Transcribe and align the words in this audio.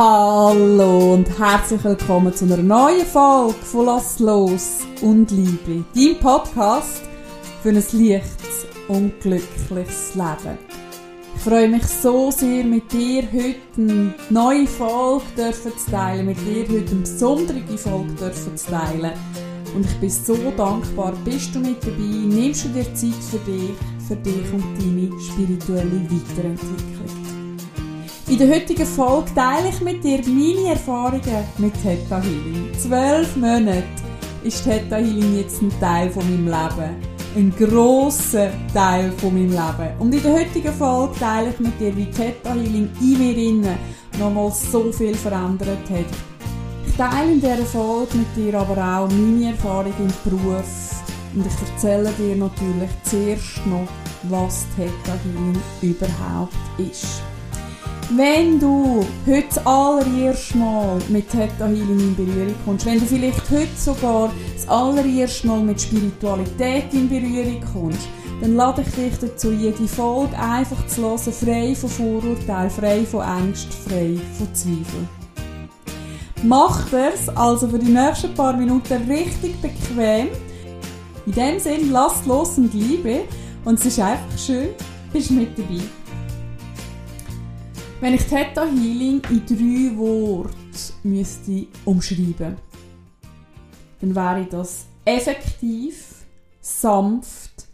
Hallo 0.00 1.14
und 1.14 1.26
herzlich 1.40 1.82
willkommen 1.82 2.32
zu 2.32 2.44
einer 2.44 2.58
neuen 2.58 3.04
Folge 3.04 3.54
von 3.54 3.86
Lass 3.86 4.20
los 4.20 4.86
und 5.02 5.28
Liebe, 5.32 5.84
dein 5.92 6.20
Podcast 6.20 7.02
für 7.60 7.70
ein 7.70 7.74
leichtes 7.74 8.66
und 8.86 9.20
glückliches 9.20 10.14
Leben. 10.14 10.56
Ich 11.34 11.42
freue 11.42 11.68
mich 11.68 11.84
so 11.84 12.30
sehr, 12.30 12.62
mit 12.62 12.92
dir 12.92 13.24
heute 13.32 13.56
eine 13.76 14.14
neue 14.30 14.68
Folge 14.68 15.24
dürfen 15.36 15.72
zu 15.76 15.90
teilen, 15.90 16.26
mit 16.26 16.38
dir 16.46 16.62
heute 16.68 16.92
eine 16.92 17.00
besondere 17.00 17.76
Folge 17.76 18.12
dürfen 18.12 18.56
zu 18.56 18.70
teilen. 18.70 19.12
Und 19.74 19.84
ich 19.84 19.96
bin 19.96 20.10
so 20.10 20.36
dankbar, 20.56 21.12
bist 21.24 21.56
du 21.56 21.58
mit 21.58 21.82
dabei, 21.82 21.96
nimmst 21.98 22.66
du 22.66 22.68
dir 22.68 22.84
Zeit 22.94 23.24
für 23.32 23.38
dich, 23.50 23.72
für 24.06 24.14
dich 24.14 24.52
und 24.52 24.62
deine 24.78 25.20
spirituelle 25.20 26.08
Weiterentwicklung. 26.08 27.27
In 28.30 28.36
der 28.36 28.50
heutigen 28.50 28.84
Folge 28.84 29.34
teile 29.34 29.70
ich 29.70 29.80
mit 29.80 30.04
dir 30.04 30.20
meine 30.26 30.72
Erfahrungen 30.72 31.44
mit 31.56 31.72
Theta 31.82 32.20
Healing. 32.20 32.70
Zwölf 32.78 33.34
Monate 33.36 33.84
ist 34.44 34.64
Theta 34.64 34.96
Healing 34.96 35.38
jetzt 35.38 35.62
ein 35.62 35.72
Teil 35.80 36.10
von 36.10 36.22
meinem 36.24 36.44
Leben. 36.44 36.96
Ein 37.34 37.54
grosser 37.56 38.50
Teil 38.74 39.12
von 39.12 39.32
meinem 39.32 39.52
Leben. 39.52 39.98
Und 39.98 40.14
in 40.14 40.22
der 40.22 40.34
heutigen 40.34 40.74
Folge 40.74 41.18
teile 41.18 41.48
ich 41.48 41.58
mit 41.58 41.80
dir, 41.80 41.96
wie 41.96 42.04
Theta 42.04 42.52
Healing 42.52 42.90
in 43.00 43.18
mir 43.18 43.36
innen 43.36 43.78
nochmal 44.18 44.52
so 44.52 44.92
viel 44.92 45.14
verändert 45.14 45.88
hat. 45.88 46.86
Ich 46.86 46.96
teile 46.96 47.32
in 47.32 47.40
dieser 47.40 47.64
Folge 47.64 48.18
mit 48.18 48.36
dir 48.36 48.60
aber 48.60 48.76
auch 48.76 49.08
meine 49.08 49.52
Erfahrungen 49.52 49.94
im 50.00 50.30
Beruf. 50.30 51.02
Und 51.34 51.46
ich 51.46 51.70
erzähle 51.72 52.12
dir 52.18 52.36
natürlich 52.36 52.90
zuerst 53.04 53.66
noch, 53.66 53.88
was 54.24 54.66
Theta 54.76 55.18
Healing 55.24 55.58
überhaupt 55.80 56.52
ist. 56.76 57.22
Wenn 58.16 58.58
du 58.58 59.04
heute 59.26 59.48
das 59.48 59.66
allererste 59.66 60.56
Mal 60.56 60.98
mit 61.10 61.30
Theta 61.30 61.66
Healing 61.66 62.00
in 62.00 62.16
Berührung 62.16 62.54
kommst, 62.64 62.86
wenn 62.86 62.98
du 62.98 63.04
vielleicht 63.04 63.50
heute 63.50 63.76
sogar 63.76 64.32
das 64.54 64.66
allererste 64.66 65.46
Mal 65.46 65.60
mit 65.60 65.78
Spiritualität 65.78 66.84
in 66.94 67.06
Berührung 67.06 67.62
kommst, 67.70 68.08
dann 68.40 68.56
lade 68.56 68.80
ich 68.80 68.94
dich 68.94 69.18
dazu, 69.18 69.52
jede 69.52 69.86
Folge 69.86 70.38
einfach 70.38 70.86
zu 70.86 71.02
hören, 71.02 71.18
frei 71.18 71.74
von 71.74 71.90
Vorurteilen, 71.90 72.70
frei 72.70 73.04
von 73.04 73.20
Angst, 73.20 73.68
frei 73.74 74.18
von 74.38 74.54
Zweifel. 74.54 75.06
Mach 76.44 76.88
das 76.88 77.28
also 77.36 77.68
für 77.68 77.78
die 77.78 77.92
nächsten 77.92 78.32
paar 78.32 78.56
Minuten 78.56 79.02
richtig 79.10 79.60
bequem. 79.60 80.28
In 81.26 81.32
dem 81.32 81.58
Sinne, 81.58 81.90
lass 81.90 82.24
los 82.24 82.56
und 82.56 82.72
liebe. 82.72 83.24
Und 83.66 83.78
es 83.80 83.84
ist 83.84 84.00
einfach 84.00 84.38
schön, 84.38 84.68
bist 85.12 85.30
mit 85.30 85.58
dabei. 85.58 85.82
Wenn 88.00 88.14
ich 88.14 88.26
Theta 88.26 88.64
Healing 88.64 89.20
in 89.28 89.44
drei 89.44 89.98
Worte 89.98 90.52
müsste 91.02 91.66
umschreiben, 91.84 92.56
dann 94.00 94.14
wäre 94.14 94.46
das 94.46 94.86
effektiv, 95.04 96.24
sanft 96.60 97.66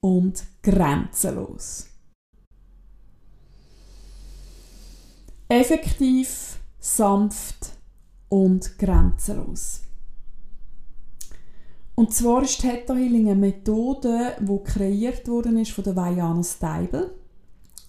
und 0.00 0.42
grenzenlos. 0.64 1.86
Effektiv, 5.48 6.58
sanft 6.80 7.78
und 8.30 8.78
grenzenlos. 8.78 9.82
Und 11.94 12.12
zwar 12.12 12.42
ist 12.42 12.62
Theta 12.62 12.96
Healing 12.96 13.28
eine 13.28 13.36
Methode, 13.38 14.36
die 14.40 14.58
kreiert 14.64 15.28
worden 15.28 15.56
ist 15.58 15.70
von 15.70 15.84
der 15.84 15.94
Vajana 15.94 16.42
Steibel. 16.42 17.19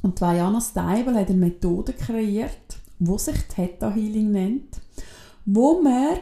Und 0.01 0.19
Vajana 0.19 0.62
Steibel 0.62 1.16
hat 1.16 1.29
eine 1.29 1.38
Methode 1.38 1.94
kreiert, 1.94 2.78
die 3.00 3.17
sich 3.17 3.38
Theta 3.47 3.91
Healing 3.91 4.31
nennt, 4.31 4.81
wo 5.45 5.81
man 5.81 6.19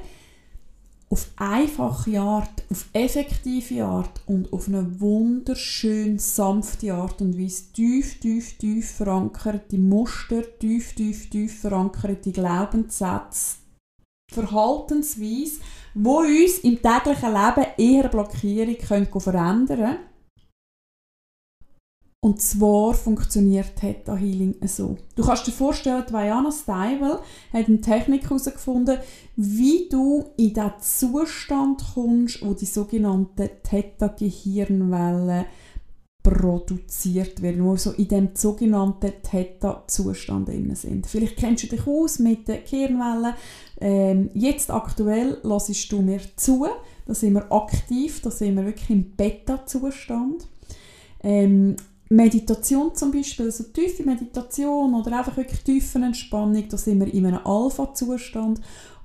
auf 1.09 1.28
einfache 1.38 2.19
Art, 2.22 2.63
auf 2.69 2.88
effektive 2.94 3.84
Art 3.84 4.22
und 4.28 4.53
auf 4.53 4.67
eine 4.67 5.00
wunderschön 5.00 6.19
sanfte 6.19 6.94
Art 6.94 7.22
und 7.22 7.38
Weise 7.38 7.73
tief, 7.73 8.19
tief, 8.19 8.57
tief 8.57 8.91
verankerte 8.91 9.78
Muster, 9.78 10.44
tief, 10.59 10.94
tief, 10.94 11.29
tief 11.29 11.61
verankerte 11.61 12.31
Glaubenssätze, 12.31 13.57
Verhaltensweise, 14.31 15.61
wo 15.96 16.19
uns 16.19 16.59
im 16.59 16.79
täglichen 16.79 17.34
Leben 17.34 17.66
eher 17.78 18.07
Blockierung 18.09 19.19
verändern. 19.19 19.78
können 19.78 20.09
und 22.22 22.41
zwar 22.41 22.94
funktioniert 22.94 23.78
Theta 23.78 24.16
Healing 24.16 24.56
so. 24.63 24.97
Du 25.16 25.24
kannst 25.24 25.47
dir 25.47 25.53
vorstellen, 25.53 26.03
Diana 26.09 26.52
Steibel 26.52 27.19
hat 27.53 27.68
eine 27.68 27.80
Technik 27.80 28.24
herausgefunden, 28.24 28.97
wie 29.38 29.88
du 29.90 30.25
in 30.35 30.53
den 30.53 30.72
Zustand 30.81 31.81
kommst, 31.94 32.46
wo 32.46 32.53
die 32.53 32.66
sogenannten 32.66 33.50
Theta-Gehirnwellen 33.63 35.46
produziert 36.22 37.41
werden, 37.41 37.63
wo 37.63 37.78
so 37.78 37.91
in 37.91 38.09
dem 38.09 38.29
sogenannten 38.34 39.13
Theta-Zustand 39.24 40.50
sind. 40.78 41.08
Vielleicht 41.08 41.38
kennst 41.38 41.63
du 41.63 41.68
dich 41.68 41.88
aus 41.88 42.19
mit 42.19 42.50
den 42.50 42.66
Gehirnwellen. 42.69 43.34
Ähm, 43.79 44.29
jetzt 44.34 44.69
aktuell 44.72 45.38
lassest 45.44 45.90
du 45.90 46.02
mir 46.02 46.19
zu, 46.35 46.68
da 47.06 47.13
sind 47.13 47.35
wir 47.35 47.50
aktiv, 47.50 48.22
da 48.22 48.29
sind 48.29 48.58
wir 48.58 48.66
wirklich 48.66 48.90
im 48.90 49.16
Beta-Zustand. 49.16 50.47
Ähm, 51.24 51.78
Meditation 52.09 52.94
zum 52.96 53.12
Beispiel, 53.12 53.46
also 53.46 53.66
tiefe 53.66 54.03
Meditation 54.03 54.96
oder 54.96 55.20
einfach 55.20 55.38
wirklich 55.38 55.62
tiefe 55.62 56.00
Entspannung, 56.00 56.68
da 56.68 56.78
sind 56.78 57.00
wir 57.00 57.14
in 57.14 57.28
einem 57.28 57.46
Alpha-Zustand. 57.46 58.59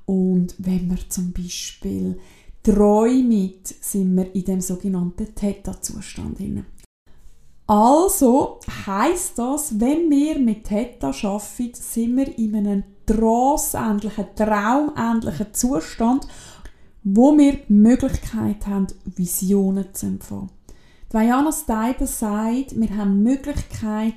Und 0.06 0.54
wenn 0.58 0.88
wir 0.88 0.98
zum 1.08 1.32
Beispiel 1.32 2.18
träumen, 2.62 3.54
sind 3.62 4.16
wir 4.16 4.34
in 4.34 4.44
dem 4.44 4.60
sogenannten 4.60 5.34
Theta-Zustand. 5.34 6.38
Also 7.66 8.60
heißt 8.86 9.38
das, 9.38 9.80
wenn 9.80 10.10
wir 10.10 10.38
mit 10.38 10.64
Theta 10.64 11.08
arbeiten, 11.08 11.74
sind 11.74 12.16
wir 12.16 12.38
in 12.38 12.56
einem 12.56 12.84
trance-ähnlichen, 13.06 14.26
traumähnlichen 14.34 15.46
Zustand, 15.52 16.26
wo 17.02 17.36
wir 17.36 17.52
die 17.54 17.72
Möglichkeit 17.72 18.66
haben, 18.66 18.86
Visionen 19.04 19.94
zu 19.94 20.06
empfangen. 20.06 20.50
Diana 21.14 21.52
Steiber 21.52 22.08
sagt, 22.08 22.74
wir 22.74 22.96
haben 22.96 23.18
die 23.18 23.30
Möglichkeit, 23.30 24.14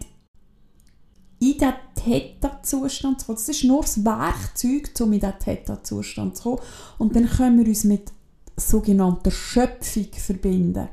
in 1.40 1.53
diesen 1.53 1.74
Theta-Zustand 1.94 3.19
zu 3.19 3.28
kommen. 3.28 3.38
Das 3.38 3.50
ist 3.50 3.63
nur 3.66 3.81
das 3.81 4.03
Werkzeug, 4.03 4.90
um 5.02 5.13
in 5.13 5.19
diesen 5.19 5.38
Theta-Zustand 5.38 6.38
zu 6.38 6.44
kommen. 6.44 6.62
Und 6.97 7.16
dann 7.16 7.30
können 7.30 7.59
wir 7.59 7.68
uns 7.68 7.84
mit 7.84 8.12
sogenannter 8.56 9.30
Schöpfung 9.30 10.07
verbinden. 10.12 10.90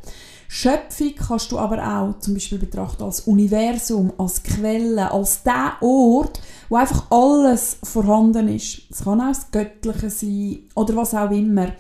Schöpfung 0.47 1.15
kannst 1.17 1.51
du 1.51 1.59
aber 1.59 1.83
auch 1.83 2.19
zum 2.19 2.35
Beispiel 2.35 2.59
betrachten 2.59 3.03
als 3.03 3.21
Universum, 3.21 4.13
als 4.19 4.43
Quelle, 4.43 5.11
als 5.11 5.43
der 5.43 5.73
Ort, 5.81 6.39
wo 6.69 6.77
einfach 6.77 7.11
alles 7.11 7.79
vorhanden 7.83 8.49
ist. 8.49 8.83
Es 8.91 9.05
kann 9.05 9.23
auch 9.23 9.29
das 9.29 9.51
Göttliche 9.51 10.11
sein 10.11 10.59
oder 10.75 10.97
was 10.97 11.15
auch 11.15 11.31
immer. 11.31 11.73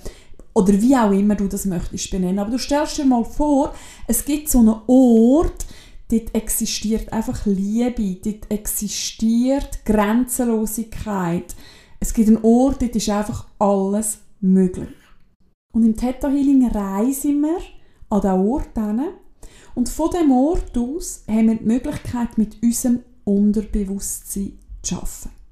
Oder 0.55 0.81
wie 0.81 0.97
auch 0.97 1.11
immer 1.11 1.35
du 1.35 1.49
das 1.49 1.65
möchtest 1.67 2.11
benennen. 2.11 2.39
Aber 2.39 2.51
du 2.51 2.59
stellst 2.59 2.99
dir 2.99 3.05
mal 3.05 3.25
vor, 3.25 3.75
es 4.07 4.25
gibt 4.25 4.49
so 4.49 4.61
einen 4.61 4.77
Ort, 4.87 5.67
dort 6.11 6.35
existiert 6.35 7.13
einfach 7.13 7.45
Liebe, 7.45 8.21
dort 8.25 8.51
existiert 8.51 9.85
Grenzenlosigkeit. 9.85 11.55
Es 11.99 12.15
gibt 12.15 12.29
einen 12.29 12.45
Ort, 12.45 12.83
dort 12.83 12.95
ist 12.95 13.09
einfach 13.09 13.47
alles 13.59 14.19
möglich. 14.41 14.95
Und 15.73 15.85
im 15.85 15.97
Theta 15.97 16.29
Healing 16.29 16.69
reisen 16.69 17.41
wir 17.43 17.59
an 18.11 18.21
diesen 18.21 18.49
Ort 18.49 18.75
hin. 18.75 19.03
Und 19.75 19.89
von 19.89 20.11
diesem 20.11 20.31
Ort 20.31 20.79
aus 20.79 21.25
haben 21.27 21.49
wir 21.49 21.57
die 21.57 21.65
Möglichkeit, 21.65 22.39
mit 22.39 22.63
unserem 22.63 23.01
Unterbewusstsein 23.25 24.59
zu 24.83 24.95
arbeiten 24.95 25.44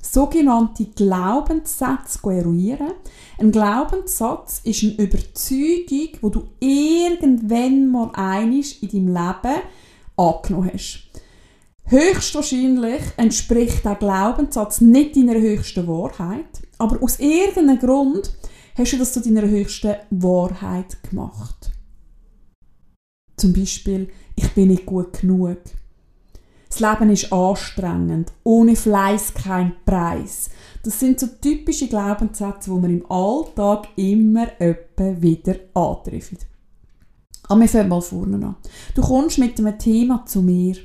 sogenannte 0.00 0.86
Glaubenssätze 0.86 2.18
eruieren. 2.24 2.92
Ein 3.38 3.52
Glaubenssatz 3.52 4.60
ist 4.64 4.82
eine 4.82 4.94
Überzeugung, 4.94 6.08
wo 6.20 6.28
du 6.30 6.48
irgendwann 6.58 7.90
mal 7.90 8.10
einig 8.14 8.82
in 8.82 8.88
deinem 8.88 9.14
Leben 9.14 9.62
angenommen 10.16 10.70
hast. 10.72 11.10
Höchstwahrscheinlich 11.84 13.02
entspricht 13.16 13.84
der 13.84 13.96
Glaubenssatz 13.96 14.80
nicht 14.80 15.16
deiner 15.16 15.40
höchsten 15.40 15.88
Wahrheit, 15.88 16.62
aber 16.78 17.02
aus 17.02 17.18
irgendeinem 17.18 17.78
Grund 17.78 18.32
hast 18.76 18.92
du 18.92 18.98
das 18.98 19.12
zu 19.12 19.20
deiner 19.20 19.42
höchsten 19.42 19.96
Wahrheit 20.10 21.02
gemacht. 21.02 21.72
Zum 23.36 23.52
Beispiel, 23.52 24.08
ich 24.36 24.50
bin 24.52 24.68
nicht 24.68 24.86
gut 24.86 25.20
genug. 25.20 25.58
Das 26.70 26.80
Leben 26.80 27.10
ist 27.10 27.32
anstrengend. 27.32 28.32
Ohne 28.44 28.76
Fleiß 28.76 29.34
kein 29.34 29.74
Preis. 29.84 30.50
Das 30.84 30.98
sind 30.98 31.20
so 31.20 31.26
typische 31.26 31.88
Glaubenssätze, 31.88 32.70
die 32.70 32.80
man 32.80 32.90
im 32.90 33.10
Alltag 33.10 33.88
immer 33.96 34.48
öppe 34.60 35.20
wieder 35.20 35.56
antrifft. 35.74 36.46
Aber 37.48 37.60
wir 37.60 37.68
fangen 37.68 37.88
mal 37.88 38.00
vorne 38.00 38.46
an. 38.46 38.56
Du 38.94 39.02
kommst 39.02 39.38
mit 39.38 39.58
einem 39.58 39.78
Thema 39.78 40.24
zu 40.24 40.40
mir. 40.40 40.76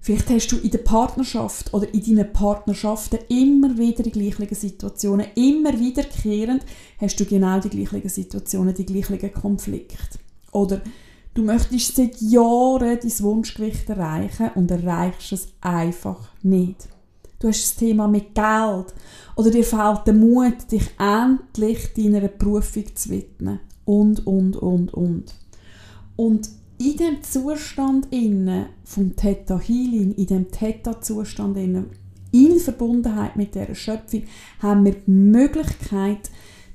Vielleicht 0.00 0.28
hast 0.30 0.48
du 0.48 0.56
in 0.56 0.72
der 0.72 0.78
Partnerschaft 0.78 1.72
oder 1.72 1.94
in 1.94 2.02
deinen 2.04 2.32
Partnerschaften 2.32 3.20
immer 3.28 3.78
wieder 3.78 4.02
die 4.02 4.10
gleichen 4.10 4.52
Situationen, 4.52 5.26
immer 5.36 5.78
wiederkehrend 5.78 6.66
hast 6.98 7.20
du 7.20 7.24
genau 7.24 7.60
die 7.60 7.68
gleichen 7.68 8.08
Situationen, 8.08 8.74
die 8.74 8.84
gleichen 8.84 9.32
Konflikte. 9.32 10.18
Oder 10.50 10.82
du 11.34 11.42
möchtest 11.42 11.96
seit 11.96 12.20
Jahren 12.20 12.98
dein 13.00 13.20
Wunschgewicht 13.20 13.88
erreichen 13.88 14.50
und 14.54 14.70
erreichst 14.70 15.32
es 15.32 15.48
einfach 15.60 16.30
nicht. 16.42 16.88
Du 17.38 17.48
hast 17.48 17.62
das 17.62 17.74
Thema 17.74 18.06
mit 18.06 18.34
Geld 18.34 18.94
oder 19.34 19.50
dir 19.50 19.64
fehlt 19.64 20.06
der 20.06 20.14
Mut, 20.14 20.70
dich 20.70 20.90
endlich 20.98 21.92
deiner 21.94 22.28
Berufung 22.28 22.84
zu 22.94 23.10
widmen 23.10 23.60
und, 23.84 24.26
und, 24.26 24.56
und, 24.56 24.94
und. 24.94 25.34
Und 26.16 26.48
in 26.78 26.96
dem 26.96 27.22
Zustand 27.22 28.08
innen 28.12 28.66
vom 28.84 29.16
Theta 29.16 29.58
Healing, 29.58 30.12
in 30.12 30.26
dem 30.26 30.50
Theta 30.50 31.00
Zustand 31.00 31.56
innen, 31.56 31.90
in 32.30 32.58
Verbundenheit 32.58 33.36
mit 33.36 33.54
der 33.54 33.74
Schöpfung, 33.74 34.24
haben 34.60 34.84
wir 34.84 34.94
die 34.94 35.10
Möglichkeit, 35.10 36.30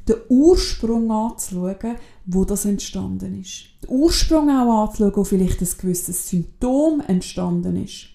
den 0.08 0.18
Ursprung 0.30 1.12
anzuschauen, 1.12 1.96
wo 2.26 2.46
das 2.46 2.66
entstanden 2.66 3.40
ist. 3.42 3.66
Den 3.84 3.90
Ursprung 3.90 4.50
auch 4.50 4.84
anzuschauen, 4.84 5.16
wo 5.16 5.24
vielleicht 5.24 5.62
ein 5.62 5.70
gewisses 5.80 6.30
Symptom 6.30 7.02
entstanden 7.02 7.84
ist. 7.84 8.08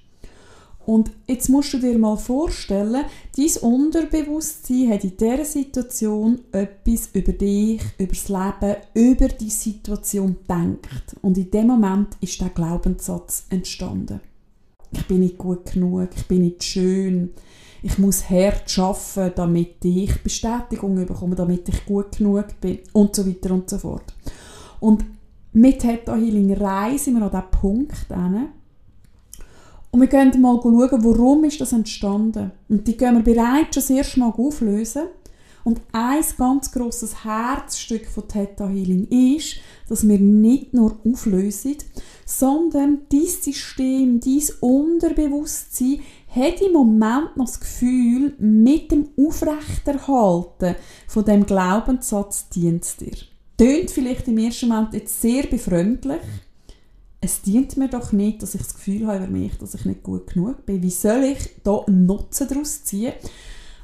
Und 0.85 1.13
jetzt 1.29 1.49
musst 1.49 1.73
du 1.75 1.79
dir 1.79 1.97
mal 1.97 2.17
vorstellen, 2.17 3.05
dein 3.37 3.57
Unterbewusstsein 3.61 4.91
hat 4.91 5.05
in 5.05 5.17
dieser 5.17 5.45
Situation 5.45 6.41
etwas 6.51 7.11
über 7.13 7.33
dich, 7.33 7.83
über 7.99 8.13
das 8.13 8.29
Leben, 8.29 8.77
über 8.95 9.29
die 9.29 9.51
Situation 9.51 10.37
gedacht. 10.41 11.17
Und 11.23 11.39
in 11.39 11.51
dem 11.51 11.69
Moment 11.69 12.17
ist 12.21 12.41
der 12.41 12.49
Glaubenssatz 12.49 13.47
entstanden. 13.51 14.21
Ich 14.91 15.07
bin 15.07 15.21
nicht 15.21 15.39
gut 15.39 15.73
genug, 15.73 16.11
ich 16.17 16.27
bin 16.27 16.43
nicht 16.43 16.65
schön, 16.65 17.31
ich 17.83 17.99
muss 17.99 18.29
hart 18.31 18.79
arbeiten, 18.79 19.33
damit 19.35 19.85
ich 19.85 20.23
Bestätigung 20.23 20.95
bekomme, 20.95 21.35
damit 21.35 21.69
ich 21.69 21.85
gut 21.85 22.17
genug 22.17 22.61
bin 22.61 22.79
und 22.93 23.15
so 23.15 23.27
weiter 23.27 23.53
und 23.53 23.69
so 23.69 23.79
fort. 23.79 24.15
Und 24.81 25.05
mit 25.53 25.81
Theta 25.81 26.15
Healing 26.15 26.55
reisen 26.55 27.15
wir 27.15 27.23
an 27.23 27.31
diesen 27.31 27.51
Punkt 27.51 28.07
hin, 28.09 28.49
und 29.95 30.01
wir 30.01 30.07
gehen 30.07 30.41
mal 30.41 30.59
schauen, 30.63 31.05
warum 31.05 31.45
ist 31.45 31.61
das 31.61 31.73
entstanden. 31.75 32.51
Und 32.71 32.89
die 32.89 32.97
gehen 32.97 33.15
wir 33.15 33.23
bereits 33.35 33.75
schon 33.75 33.83
das 33.83 33.91
erste 33.91 34.21
Mal 34.21 34.31
auflösen. 34.31 35.03
Und 35.65 35.83
ein 35.93 36.25
ganz 36.39 36.73
grosses 36.73 37.25
Herzstück 37.25 38.07
von 38.07 38.27
Theta 38.27 38.69
Healing 38.69 39.07
ist, 39.37 39.57
dass 39.89 40.09
wir 40.09 40.19
nicht 40.19 40.73
nur 40.73 40.97
auflösen, 41.05 41.77
sondern 42.25 43.03
dieses 43.13 43.45
System, 43.45 44.19
dieses 44.19 44.57
Unterbewusstsein 44.61 46.01
hat 46.35 46.61
im 46.61 46.73
Moment 46.73 47.37
noch 47.37 47.47
das 47.47 47.61
Gefühl, 47.61 48.35
mit 48.39 48.91
dem 48.91 49.09
Aufrechterhalten 49.19 50.77
von 51.07 51.25
dem 51.25 51.47
Glaubenssatz 51.47 52.49
dient 52.49 52.85
es 52.85 52.97
dir. 52.97 53.17
Tönt 53.59 53.91
vielleicht 53.91 54.29
im 54.29 54.39
ersten 54.39 54.69
Moment 54.69 54.95
jetzt 54.95 55.21
sehr 55.21 55.45
befremdlich, 55.45 56.21
es 57.25 57.41
dient 57.41 57.77
mir 57.77 57.89
doch 57.89 58.11
nicht, 58.11 58.43
dass 58.43 58.57
ich 58.57 58.63
das 58.63 58.75
Gefühl 58.75 59.07
habe 59.07 59.19
über 59.19 59.29
mich, 59.29 59.57
dass 59.57 59.75
ich 59.75 59.85
nicht 59.85 60.03
gut 60.03 60.27
genug 60.27 60.67
bin. 60.67 60.83
Wie 60.83 60.91
soll 60.91 61.23
ich 61.23 61.51
da 61.63 61.79
einen 61.87 62.05
Nutzen 62.05 62.49
daraus 62.49 62.83
ziehen? 62.83 63.13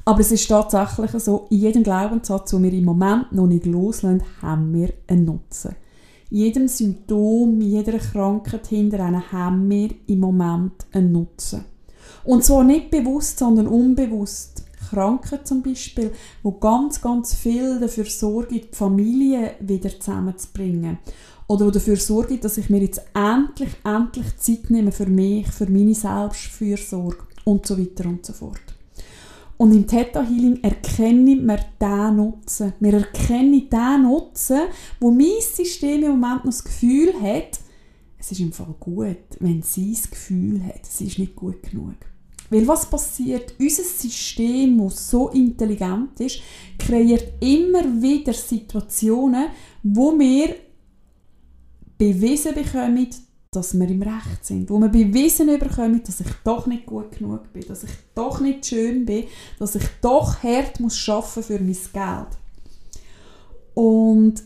Aber 0.03 0.19
es 0.19 0.31
ist 0.31 0.47
tatsächlich 0.47 1.11
so, 1.23 1.47
in 1.49 1.59
jedem 1.59 1.83
Glaubenssatz, 1.83 2.51
den 2.51 2.63
wir 2.63 2.73
im 2.73 2.83
Moment 2.83 3.31
noch 3.31 3.47
nicht 3.47 3.65
loslassen, 3.65 4.23
haben 4.41 4.73
wir 4.73 4.91
einen 5.07 5.23
Nutzen. 5.23 5.75
In 6.31 6.37
jedem 6.37 6.67
Symptom, 6.67 7.61
in 7.61 7.69
jeder 7.69 7.97
Krankheit 7.97 8.67
hinter 8.67 9.05
einem 9.05 9.31
haben 9.31 9.69
wir 9.69 9.91
im 10.07 10.19
Moment 10.19 10.85
einen 10.91 11.13
Nutzen. 11.13 11.63
Und 12.23 12.43
zwar 12.43 12.63
nicht 12.63 12.91
bewusst, 12.91 13.39
sondern 13.39 13.67
unbewusst. 13.67 14.63
Kranken 14.89 15.39
zum 15.43 15.61
Beispiel, 15.61 16.11
wo 16.41 16.51
ganz, 16.51 17.01
ganz 17.01 17.35
viel 17.35 17.79
dafür 17.79 18.05
sorgen, 18.05 18.55
die 18.55 18.75
Familie 18.75 19.51
wieder 19.59 19.89
zusammenzubringen 19.89 20.97
oder 21.47 21.71
dafür 21.71 21.97
sorge, 21.97 22.37
dass 22.37 22.57
ich 22.57 22.69
mir 22.69 22.81
jetzt 22.81 23.01
endlich, 23.13 23.69
endlich 23.83 24.37
Zeit 24.37 24.69
nehme 24.69 24.91
für 24.91 25.05
mich, 25.05 25.47
für 25.47 25.69
meine 25.69 25.93
Selbstfürsorge 25.93 27.17
und 27.43 27.65
so 27.65 27.77
weiter 27.77 28.07
und 28.07 28.25
so 28.25 28.33
fort. 28.33 28.61
Und 29.57 29.73
im 29.73 29.85
Theta 29.85 30.23
Healing 30.23 30.63
erkennen 30.63 31.45
wir 31.45 31.59
diesen 31.81 32.15
Nutzen. 32.15 32.73
Wir 32.79 32.93
erkennen 32.93 33.67
den 33.69 34.03
Nutzen, 34.03 34.61
wo 35.01 35.11
mein 35.11 35.41
System 35.41 36.03
im 36.03 36.11
Moment 36.11 36.45
noch 36.45 36.51
das 36.51 36.63
Gefühl 36.63 37.13
hat, 37.21 37.59
es 38.19 38.31
ist 38.31 38.39
im 38.41 38.51
Fall 38.51 38.75
gut, 38.79 39.17
wenn 39.39 39.61
sie 39.63 39.93
das 39.93 40.09
Gefühl 40.09 40.63
hat, 40.65 40.81
es 40.83 41.01
ist 41.01 41.19
nicht 41.19 41.35
gut 41.35 41.63
genug. 41.63 41.95
Weil 42.49 42.67
was 42.67 42.89
passiert? 42.89 43.53
Unser 43.59 43.83
System, 43.83 44.83
das 44.83 45.09
so 45.09 45.29
intelligent 45.29 46.19
ist, 46.19 46.41
kreiert 46.77 47.41
immer 47.41 47.83
wieder 48.01 48.33
Situationen, 48.33 49.49
wo 49.83 50.17
wir 50.17 50.55
bewiesen 51.97 52.55
bekommen, 52.55 53.07
dass 53.51 53.77
wir 53.77 53.87
im 53.87 54.01
Recht 54.01 54.45
sind. 54.45 54.69
Wo 54.69 54.79
wir 54.79 54.89
bewiesen 54.89 55.47
bekommen, 55.59 56.01
dass 56.03 56.21
ich 56.21 56.31
doch 56.43 56.65
nicht 56.65 56.85
gut 56.85 57.17
genug 57.17 57.53
bin, 57.53 57.65
dass 57.67 57.83
ich 57.83 57.91
doch 58.15 58.39
nicht 58.41 58.65
schön 58.65 59.05
bin, 59.05 59.25
dass 59.59 59.75
ich 59.75 59.85
doch 60.01 60.41
hart 60.43 60.79
muss 60.79 61.07
arbeiten 61.07 61.43
für 61.43 61.59
mein 61.59 61.77
Geld. 61.93 62.37
Und 63.75 64.43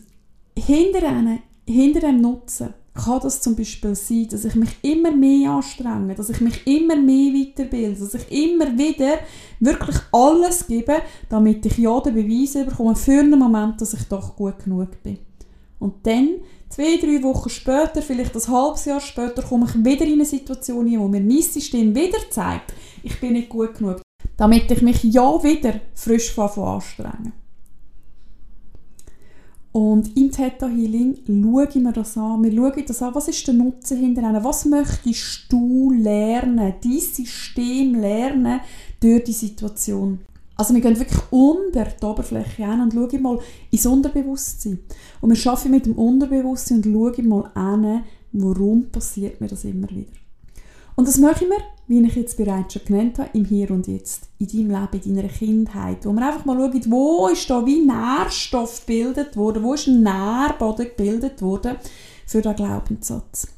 hinter 0.56 1.08
einem, 1.08 1.40
hinter 1.66 2.00
dem 2.00 2.20
Nutzen 2.20 2.74
kann 2.94 3.20
das 3.20 3.40
zum 3.40 3.56
Beispiel 3.56 3.94
sein, 3.94 4.28
dass 4.30 4.44
ich 4.44 4.54
mich 4.54 4.70
immer 4.82 5.10
mehr 5.10 5.50
anstrenge, 5.50 6.14
dass 6.14 6.30
ich 6.30 6.40
mich 6.40 6.66
immer 6.66 6.96
mehr 6.96 7.32
weiterbilde, 7.32 7.98
dass 7.98 8.14
ich 8.14 8.30
immer 8.30 8.78
wieder 8.78 9.18
wirklich 9.60 9.96
alles 10.12 10.66
gebe, 10.66 10.96
damit 11.28 11.66
ich 11.66 11.78
ja 11.78 12.00
den 12.00 12.14
Beweis 12.14 12.52
bekomme 12.52 12.94
für 12.94 13.20
einen 13.20 13.38
Moment, 13.38 13.80
dass 13.80 13.94
ich 13.94 14.04
doch 14.04 14.36
gut 14.36 14.64
genug 14.64 15.02
bin. 15.02 15.18
Und 15.78 16.06
dann 16.06 16.36
Zwei, 16.74 16.96
drei 16.96 17.22
Wochen 17.22 17.50
später, 17.50 18.02
vielleicht 18.02 18.34
ein 18.34 18.48
halbes 18.48 18.86
Jahr 18.86 19.00
später, 19.00 19.44
komme 19.44 19.66
ich 19.66 19.76
wieder 19.76 20.04
in 20.06 20.14
eine 20.14 20.24
Situation, 20.24 20.90
wo 20.98 21.06
mir 21.06 21.20
mein 21.20 21.40
System 21.40 21.94
wieder 21.94 22.18
zeigt, 22.30 22.72
ich 23.04 23.20
bin 23.20 23.34
nicht 23.34 23.48
gut 23.48 23.74
genug, 23.78 24.00
damit 24.36 24.68
ich 24.72 24.82
mich 24.82 25.04
ja 25.04 25.40
wieder 25.44 25.80
frisch 25.94 26.36
anstrenge. 26.36 27.32
Und 29.76 30.16
im 30.16 30.30
Theta 30.30 30.68
Healing 30.68 31.16
schauen 31.26 31.82
wir 31.82 31.90
das 31.92 32.16
an. 32.16 32.44
Wir 32.44 32.52
schauen 32.52 32.84
das 32.86 33.02
an, 33.02 33.12
was 33.12 33.26
ist 33.26 33.44
der 33.44 33.54
Nutzen 33.54 33.98
hinter 33.98 34.22
einem? 34.22 34.44
Was 34.44 34.66
möchtest 34.66 35.46
du 35.48 35.90
lernen, 35.90 36.74
dein 36.80 37.00
System 37.00 37.96
lernen 37.96 38.60
durch 39.00 39.24
die 39.24 39.32
Situation? 39.32 40.20
Also 40.56 40.74
wir 40.74 40.80
gehen 40.80 40.96
wirklich 40.96 41.20
unter 41.32 41.86
die 41.86 42.06
Oberfläche 42.06 42.64
an 42.64 42.82
und 42.82 42.92
schauen 42.92 43.22
mal 43.22 43.40
ins 43.72 43.84
Unterbewusstsein. 43.84 44.78
Und 45.20 45.30
wir 45.36 45.50
arbeiten 45.50 45.70
mit 45.72 45.86
dem 45.86 45.98
Unterbewusstsein 45.98 46.76
und 46.76 46.84
schauen 46.84 47.28
mal 47.28 47.50
an, 47.54 48.04
warum 48.30 48.90
passiert 48.90 49.40
mir 49.40 49.48
das 49.48 49.64
immer 49.64 49.90
wieder. 49.90 50.12
Und 50.96 51.08
das 51.08 51.18
machen 51.18 51.48
wir, 51.48 51.58
wie 51.86 52.06
ich 52.06 52.14
jetzt 52.14 52.36
bereits 52.36 52.74
schon 52.74 52.84
genannt 52.84 53.18
habe, 53.18 53.30
im 53.34 53.44
Hier 53.44 53.70
und 53.70 53.86
Jetzt, 53.86 54.28
in 54.38 54.46
deinem 54.46 54.80
Leben, 54.80 55.04
in 55.04 55.16
deiner 55.16 55.28
Kindheit, 55.28 56.06
wo 56.06 56.12
wir 56.12 56.26
einfach 56.26 56.44
mal 56.44 56.56
schauen, 56.56 56.90
wo 56.90 57.28
ist 57.28 57.50
da 57.50 57.64
wie 57.66 57.84
Nährstoff 57.84 58.86
gebildet 58.86 59.36
worden, 59.36 59.62
wo 59.62 59.74
ist 59.74 59.88
ein 59.88 60.02
Nährboden 60.02 60.86
gebildet 60.86 61.42
worden 61.42 61.76
für 62.26 62.40
den 62.40 62.54
Glaubenssatz. 62.54 63.48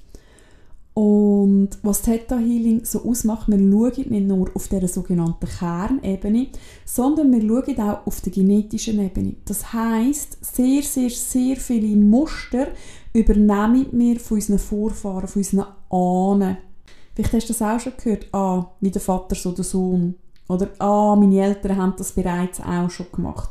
Und 0.94 1.68
was 1.82 2.00
Theta 2.00 2.38
Healing 2.38 2.86
so 2.86 3.04
ausmacht, 3.04 3.48
wir 3.48 3.58
schauen 3.58 4.08
nicht 4.08 4.26
nur 4.26 4.50
auf 4.54 4.68
der 4.68 4.88
sogenannten 4.88 5.46
Kernebene, 5.46 6.46
sondern 6.86 7.30
wir 7.34 7.42
schauen 7.42 7.80
auch 7.80 8.06
auf 8.06 8.22
der 8.22 8.32
genetischen 8.32 9.04
Ebene. 9.04 9.34
Das 9.44 9.74
heißt, 9.74 10.38
sehr, 10.42 10.82
sehr, 10.82 11.10
sehr 11.10 11.56
viele 11.56 11.96
Muster 11.96 12.68
übernehmen 13.12 13.88
wir 13.92 14.18
von 14.18 14.36
unseren 14.36 14.58
Vorfahren, 14.58 15.28
von 15.28 15.40
unseren 15.40 15.66
Ahnen. 15.90 16.56
Vielleicht 17.16 17.34
hast 17.34 17.48
du 17.48 17.52
das 17.54 17.62
auch 17.62 17.80
schon 17.80 17.94
gehört, 17.96 18.26
ah, 18.32 18.70
wie 18.80 18.90
der 18.90 19.00
Vater 19.00 19.34
so 19.34 19.50
der 19.50 19.64
Sohn. 19.64 20.14
Oder 20.48 20.68
ah, 20.78 21.16
meine 21.16 21.42
Eltern 21.42 21.76
haben 21.76 21.94
das 21.96 22.12
bereits 22.12 22.60
auch 22.60 22.90
schon 22.90 23.06
gemacht. 23.10 23.50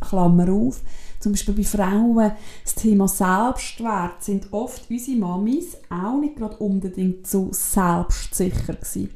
Klammer 0.00 0.52
auf 0.52 0.82
zum 1.18 1.32
Beispiel 1.32 1.54
bei 1.54 1.64
Frauen, 1.64 2.32
das 2.62 2.74
Thema 2.74 3.08
Selbstwert 3.08 4.22
sind 4.22 4.52
oft 4.52 4.88
unsere 4.90 5.16
Mamis 5.16 5.76
auch 5.90 6.20
nicht 6.20 6.36
gerade 6.36 6.56
unbedingt 6.58 7.26
so 7.26 7.48
selbstsicher 7.50 8.74
gewesen. 8.74 9.10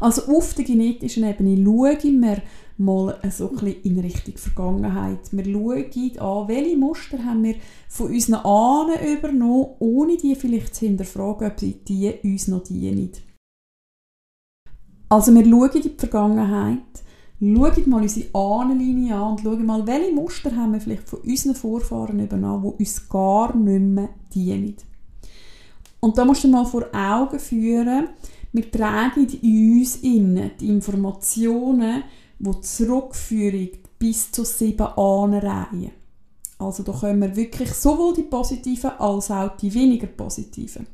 Also 0.00 0.36
auf 0.36 0.54
der 0.54 0.64
genetischen 0.64 1.24
Ebene 1.24 1.56
schauen 1.56 2.20
wir 2.20 2.42
mal 2.76 3.18
so 3.30 3.50
ein 3.50 3.76
in 3.84 4.00
Richtung 4.00 4.36
Vergangenheit. 4.36 5.20
Wir 5.30 5.44
schauen 5.44 6.18
an, 6.18 6.48
welche 6.48 6.76
Muster 6.76 7.24
haben 7.24 7.44
wir 7.44 7.54
von 7.88 8.08
unseren 8.10 8.44
Ahnen 8.44 9.16
übernommen, 9.16 9.76
ohne 9.78 10.16
die 10.16 10.34
vielleicht 10.34 10.74
zu 10.74 10.86
hinterfragen, 10.86 11.46
ob 11.46 11.56
die 11.56 12.14
uns 12.24 12.48
noch 12.48 12.64
dienen. 12.64 13.12
Also 15.08 15.34
wir 15.34 15.44
schauen 15.44 15.70
in 15.70 15.82
die 15.82 15.94
Vergangenheit 15.96 16.82
Schaut 17.40 17.86
mal 17.86 18.00
unsere 18.00 18.32
Ahnenlinie 18.32 19.14
an 19.16 19.32
und 19.32 19.40
schaut 19.40 19.60
mal, 19.60 19.86
welche 19.86 20.12
Muster 20.12 20.54
haben 20.54 20.72
wir 20.72 20.80
vielleicht 20.80 21.08
von 21.08 21.18
unseren 21.20 21.54
Vorfahren 21.54 22.20
übernommen, 22.20 22.72
die 22.78 22.84
uns 22.84 23.08
gar 23.08 23.54
nicht 23.56 23.80
mehr 23.80 24.08
dienen. 24.32 24.76
Und 26.00 26.16
da 26.16 26.24
musst 26.24 26.44
du 26.44 26.48
mal 26.48 26.64
vor 26.64 26.86
Augen 26.92 27.38
führen, 27.38 28.08
wir 28.52 28.70
tragen 28.70 29.26
in 29.42 29.78
uns 29.78 29.96
innen 29.96 30.52
die 30.60 30.68
Informationen, 30.68 32.04
die 32.38 32.60
Zurückführung 32.60 33.68
bis 33.98 34.30
zu 34.30 34.44
sieben 34.44 34.86
Ahnenreihen. 34.86 35.90
Also 36.58 36.84
da 36.84 36.92
können 36.92 37.20
wir 37.20 37.34
wirklich 37.34 37.72
sowohl 37.72 38.14
die 38.14 38.22
positiven 38.22 38.90
als 38.98 39.30
auch 39.30 39.56
die 39.56 39.74
weniger 39.74 40.06
positiven. 40.06 40.86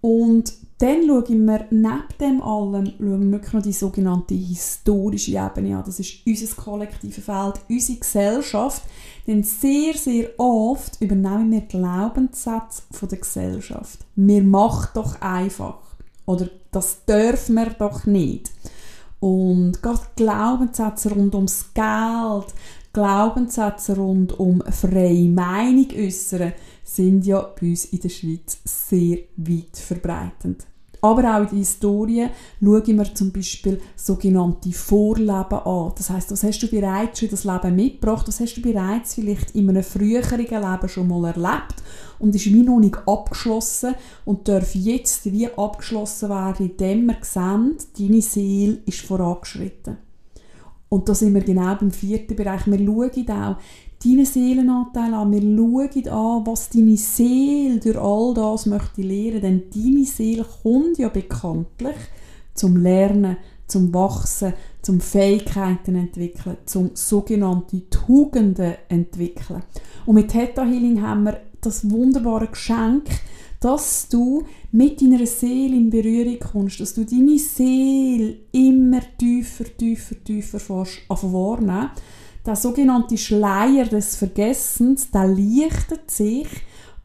Und 0.00 0.52
dann 0.78 1.06
schauen 1.08 1.46
wir 1.46 1.66
neben 1.70 2.04
dem 2.20 2.40
allem 2.40 2.86
schauen 2.98 3.30
wir 3.32 3.40
noch 3.52 3.62
die 3.62 3.72
sogenannte 3.72 4.34
historische 4.34 5.32
Ebene 5.32 5.76
an. 5.76 5.82
Das 5.84 5.98
ist 5.98 6.24
unser 6.24 6.54
kollektives 6.54 7.24
Feld, 7.24 7.60
unsere 7.68 7.98
Gesellschaft. 7.98 8.82
Denn 9.26 9.42
sehr, 9.42 9.94
sehr 9.94 10.30
oft 10.38 11.00
übernehmen 11.00 11.50
wir 11.50 11.62
Glaubenssätze 11.62 12.82
der 13.10 13.18
Gesellschaft. 13.18 13.98
Wir 14.14 14.42
machen 14.42 14.90
doch 14.94 15.20
einfach. 15.20 15.78
Oder 16.26 16.48
das 16.70 17.04
dürfen 17.04 17.56
wir 17.56 17.70
doch 17.70 18.06
nicht. 18.06 18.50
Und 19.18 19.82
gerade 19.82 20.02
Glaubenssätze 20.14 21.10
rund 21.10 21.34
ums 21.34 21.74
Geld, 21.74 22.54
Glaubenssätze 22.92 23.96
rund 23.96 24.38
um 24.38 24.62
freie 24.70 25.28
Meinung 25.28 25.88
äußern, 25.96 26.52
sind 26.88 27.26
ja 27.26 27.40
bei 27.60 27.68
uns 27.68 27.86
in 27.86 28.00
der 28.00 28.08
Schweiz 28.08 28.58
sehr 28.64 29.18
weit 29.36 29.76
verbreitend. 29.76 30.66
Aber 31.00 31.36
auch 31.36 31.42
in 31.42 31.48
der 31.48 31.58
Historie 31.58 32.28
schauen 32.60 32.98
wir 32.98 33.14
zum 33.14 33.30
Beispiel 33.30 33.80
sogenannte 33.94 34.72
Vorleben 34.72 35.32
an. 35.32 35.92
Das 35.96 36.10
heißt, 36.10 36.32
was 36.32 36.42
hast 36.42 36.60
du 36.60 36.66
bereits 36.68 37.20
schon 37.20 37.28
das 37.28 37.44
Leben 37.44 37.76
mitgebracht? 37.76 38.26
Was 38.26 38.40
hast 38.40 38.54
du 38.54 38.62
bereits 38.62 39.14
vielleicht 39.14 39.54
in 39.54 39.68
einem 39.68 39.84
früheren 39.84 40.38
Leben 40.38 40.88
schon 40.88 41.06
mal 41.06 41.26
erlebt 41.26 41.76
und 42.18 42.34
ist 42.34 42.46
wie 42.46 42.62
noch 42.62 42.80
nicht 42.80 42.98
abgeschlossen 43.06 43.94
und 44.24 44.48
darf 44.48 44.74
jetzt 44.74 45.30
wie 45.30 45.46
abgeschlossen 45.46 46.30
werden, 46.30 46.70
indem 46.70 47.06
wir 47.06 47.18
sehen, 47.22 47.76
deine 47.96 48.22
Seele 48.22 48.78
ist 48.86 49.02
vorangeschritten. 49.02 49.98
Und 50.88 51.08
da 51.08 51.14
sind 51.14 51.34
wir 51.34 51.42
genau 51.42 51.74
beim 51.74 51.90
vierten 51.90 52.34
Bereich. 52.34 52.66
Wir 52.66 52.78
schauen 52.78 53.30
auch 53.30 53.56
deinen 54.04 54.26
Seelenanteil 54.26 55.12
an. 55.14 55.32
Wir 55.32 55.40
schauen 55.40 56.08
an, 56.08 56.46
was 56.46 56.70
deine 56.70 56.96
Seele 56.96 57.78
durch 57.78 57.98
all 57.98 58.34
das 58.34 58.66
möchte 58.66 59.02
lernen. 59.02 59.40
Denn 59.40 59.62
deine 59.74 60.04
Seele 60.04 60.46
kommt 60.62 60.98
ja 60.98 61.08
bekanntlich 61.08 61.96
zum 62.54 62.76
Lernen, 62.76 63.36
zum 63.66 63.92
Wachsen, 63.92 64.54
zum 64.82 65.00
Fähigkeiten 65.00 65.96
entwickeln, 65.96 66.56
zum 66.64 66.90
sogenannten 66.94 67.90
Tugenden 67.90 68.74
entwickeln. 68.88 69.62
Und 70.06 70.14
mit 70.14 70.30
Theta 70.30 70.64
Healing 70.64 71.02
haben 71.02 71.24
wir 71.24 71.40
das 71.60 71.90
wunderbare 71.90 72.46
Geschenk, 72.46 73.04
dass 73.60 74.08
du 74.08 74.44
mit 74.70 75.02
deiner 75.02 75.26
Seele 75.26 75.76
in 75.76 75.90
Berührung 75.90 76.38
kommst, 76.38 76.80
dass 76.80 76.94
du 76.94 77.04
deine 77.04 77.38
Seele 77.38 78.36
immer 78.52 79.00
tiefer, 79.18 79.64
tiefer, 79.76 80.14
tiefer 80.22 80.60
wahrnehmen 80.68 81.90
Der 82.48 82.56
sogenannte 82.56 83.18
Schleier 83.18 83.84
des 83.84 84.16
Vergessens, 84.16 85.10
der 85.10 85.28
lichtet 85.28 86.10
sich 86.10 86.48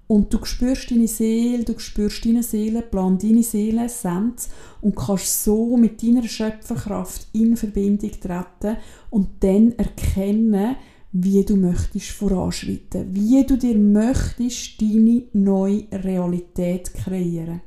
und 0.07 0.33
du 0.33 0.45
spürst 0.45 0.89
deine 0.89 1.09
Seele, 1.09 1.65
du 1.65 1.77
spürst 1.79 2.23
deine 2.23 2.43
Seelenplan, 2.43 3.17
deine 3.17 3.43
Seelenessenz 3.43 4.47
und 4.79 4.95
kannst 4.95 5.43
so 5.43 5.75
mit 5.75 6.01
deiner 6.01 6.23
Schöpferkraft 6.23 7.27
in 7.33 7.57
Verbindung 7.57 8.11
treten 8.11 8.77
und 9.09 9.31
dann 9.41 9.73
erkennen, 9.73 10.77
wie 11.11 11.43
du 11.43 11.57
möchtest 11.57 12.11
voranschreiten, 12.11 13.13
wie 13.13 13.45
du 13.45 13.57
dir 13.57 13.77
möchtest 13.77 14.81
deine 14.81 15.23
neue 15.33 15.87
Realität 15.91 16.93
kreieren. 16.93 17.59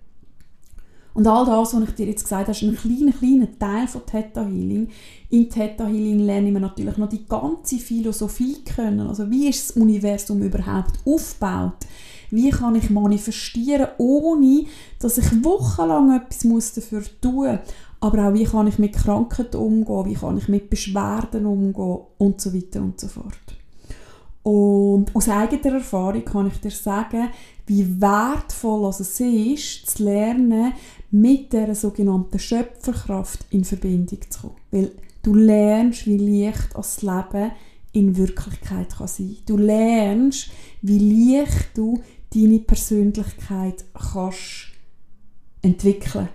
Und 1.17 1.27
all 1.27 1.47
das, 1.47 1.75
was 1.75 1.83
ich 1.83 1.95
dir 1.95 2.07
jetzt 2.09 2.25
gesagt 2.25 2.43
habe, 2.43 2.51
ist 2.51 2.63
ein 2.63 2.77
kleiner, 2.77 3.13
kleiner 3.13 3.59
Teil 3.59 3.89
von 3.89 4.05
Theta 4.05 4.45
Healing. 4.45 4.89
In 5.31 5.49
Theta 5.49 5.87
Healing 5.87 6.19
lernen 6.19 6.53
wir 6.53 6.61
natürlich 6.61 6.99
noch 6.99 7.09
die 7.09 7.25
ganze 7.27 7.79
Philosophie 7.79 8.59
kennen. 8.63 9.01
Also 9.01 9.31
wie 9.31 9.49
ist 9.49 9.71
das 9.71 9.77
Universum 9.79 10.43
überhaupt 10.43 10.99
aufgebaut? 11.07 11.87
Wie 12.31 12.51
kann 12.51 12.75
ich 12.75 12.91
manifestieren, 12.91 13.89
ohne 13.97 14.67
dass 14.99 15.17
ich 15.17 15.43
wochenlang 15.43 16.21
etwas 16.21 16.75
dafür 16.75 17.03
tun 17.23 17.47
muss? 17.47 17.59
aber 17.99 18.29
auch 18.29 18.35
wie 18.35 18.45
kann 18.45 18.67
ich 18.67 18.79
mit 18.79 18.93
Krankheiten 18.93 19.57
umgehen, 19.57 20.05
wie 20.05 20.15
kann 20.15 20.37
ich 20.37 20.49
mit 20.49 20.69
Beschwerden 20.69 21.47
umgehen 21.47 22.01
und 22.19 22.41
so 22.41 22.53
weiter 22.55 22.83
und 22.83 23.01
so 23.01 23.09
fort. 23.09 23.33
Und 24.43 25.17
aus 25.17 25.29
eigener 25.29 25.77
Erfahrung 25.77 26.25
kann 26.25 26.47
ich 26.47 26.61
dir 26.61 26.71
sagen, 26.71 27.31
wie 27.67 28.01
wertvoll 28.01 28.89
es 28.91 29.01
ist, 29.19 29.91
zu 29.91 30.05
lernen, 30.05 30.73
mit 31.11 31.53
der 31.53 31.75
sogenannten 31.75 32.39
Schöpferkraft 32.39 33.47
in 33.51 33.65
Verbindung 33.65 34.21
zu 34.29 34.41
kommen. 34.41 34.57
Weil 34.71 34.93
du 35.23 35.35
lernst, 35.35 36.07
wie 36.07 36.19
leicht 36.19 36.75
das 36.75 37.03
Leben 37.03 37.53
in 37.93 38.17
Wirklichkeit 38.17 38.91
kann 38.97 39.09
sein. 39.09 39.37
Du 39.47 39.57
lernst, 39.57 40.51
wie 40.83 41.39
leicht 41.39 41.77
du 41.77 42.01
deine 42.35 42.59
Persönlichkeit 42.59 43.85
kannst 43.95 44.73
entwickeln 45.63 46.29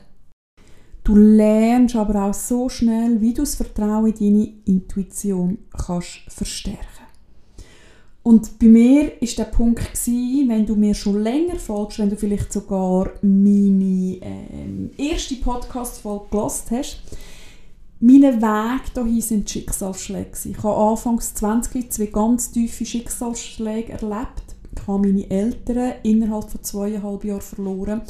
Du 1.03 1.15
lernst 1.15 1.95
aber 1.95 2.25
auch 2.25 2.33
so 2.33 2.69
schnell, 2.69 3.19
wie 3.21 3.33
du 3.33 3.41
das 3.41 3.55
Vertrauen 3.55 4.13
in 4.13 4.33
deine 4.33 4.53
Intuition 4.65 5.57
kannst 5.71 6.19
verstärken. 6.27 7.00
Und 8.23 8.59
bei 8.59 8.67
mir 8.67 9.21
ist 9.21 9.39
der 9.39 9.45
Punkt 9.45 9.93
gewesen, 9.93 10.47
wenn 10.47 10.65
du 10.65 10.75
mir 10.75 10.93
schon 10.93 11.23
länger 11.23 11.55
folgst, 11.55 11.97
wenn 11.97 12.09
du 12.09 12.15
vielleicht 12.15 12.53
sogar 12.53 13.09
meine 13.23 14.17
ähm, 14.21 14.91
erste 14.95 15.35
Podcast-Folge 15.35 16.25
gelost 16.29 16.69
hast, 16.69 17.01
meine 17.99 18.41
Weg 18.41 18.93
dahin 18.93 19.21
sind 19.21 19.49
Schicksalsschläge. 19.49 20.31
Ich 20.45 20.57
habe 20.63 20.75
anfangs 20.75 21.33
20 21.35 21.91
zwei 21.91 22.05
ganz 22.07 22.51
tiefe 22.51 22.85
Schicksalsschläge 22.85 23.93
erlebt. 23.93 24.55
Ich 24.75 24.87
habe 24.87 25.07
meine 25.07 25.29
Eltern 25.29 25.93
innerhalb 26.03 26.49
von 26.49 26.63
zweieinhalb 26.63 27.23
Jahren 27.23 27.41
verloren 27.41 28.01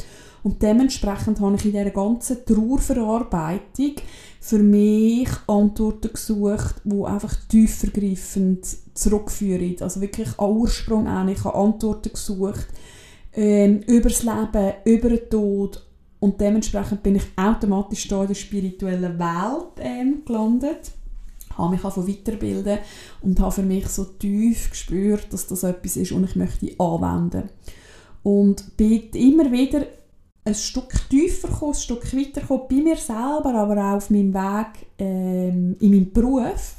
und 0.44 0.62
dementsprechend 0.62 1.40
habe 1.40 1.56
ich 1.56 1.66
in 1.66 1.72
dieser 1.72 1.90
ganzen 1.90 2.46
Trauerverarbeitung 2.46 3.96
für 4.42 4.58
mich 4.60 5.30
Antworten 5.48 6.12
gesucht, 6.12 6.82
die 6.84 7.06
einfach 7.06 7.34
tiefergreifend 7.48 8.66
zurückführen. 8.94 9.78
Also 9.80 10.02
wirklich 10.02 10.28
an 10.40 10.52
Ursprung 10.52 11.08
an. 11.08 11.30
Ich 11.30 11.44
habe 11.44 11.56
Antworten 11.56 12.12
gesucht 12.12 12.68
ähm, 13.34 13.82
über 13.88 14.10
das 14.10 14.24
Leben, 14.24 14.74
über 14.84 15.10
den 15.10 15.30
Tod 15.30 15.86
und 16.20 16.42
dementsprechend 16.42 17.04
bin 17.04 17.16
ich 17.16 17.24
automatisch 17.36 18.08
da 18.08 18.22
in 18.22 18.28
der 18.28 18.36
spirituellen 18.36 19.18
Welt 19.20 19.74
ähm, 19.80 20.24
gelandet 20.26 20.92
habe 21.58 21.72
mich 21.72 21.82
von 21.82 22.08
weiterbilden 22.08 22.80
und 23.22 23.40
habe 23.40 23.52
für 23.52 23.62
mich 23.62 23.88
so 23.88 24.06
tief 24.06 24.70
gespürt, 24.70 25.28
dass 25.32 25.48
das 25.48 25.64
etwas 25.64 25.98
ist, 25.98 26.12
und 26.12 26.24
ich 26.24 26.36
möchte 26.36 26.74
anwenden. 26.80 27.50
Und 28.24 28.78
bin 28.78 29.10
immer 29.14 29.52
wieder 29.52 29.86
ein 30.44 30.56
Stück 30.56 30.92
tiefer 31.10 31.48
kommen, 31.48 31.74
ein 31.74 31.80
Stück 31.80 32.16
weiter 32.16 32.42
kommen, 32.42 32.64
bei 32.70 32.76
mir 32.78 32.98
selber, 32.98 33.54
aber 33.56 33.78
auch 33.78 33.98
auf 33.98 34.10
meinem 34.10 34.34
Weg 34.34 34.88
ähm, 34.98 35.76
in 35.80 35.92
meinem 35.92 36.12
Beruf. 36.12 36.76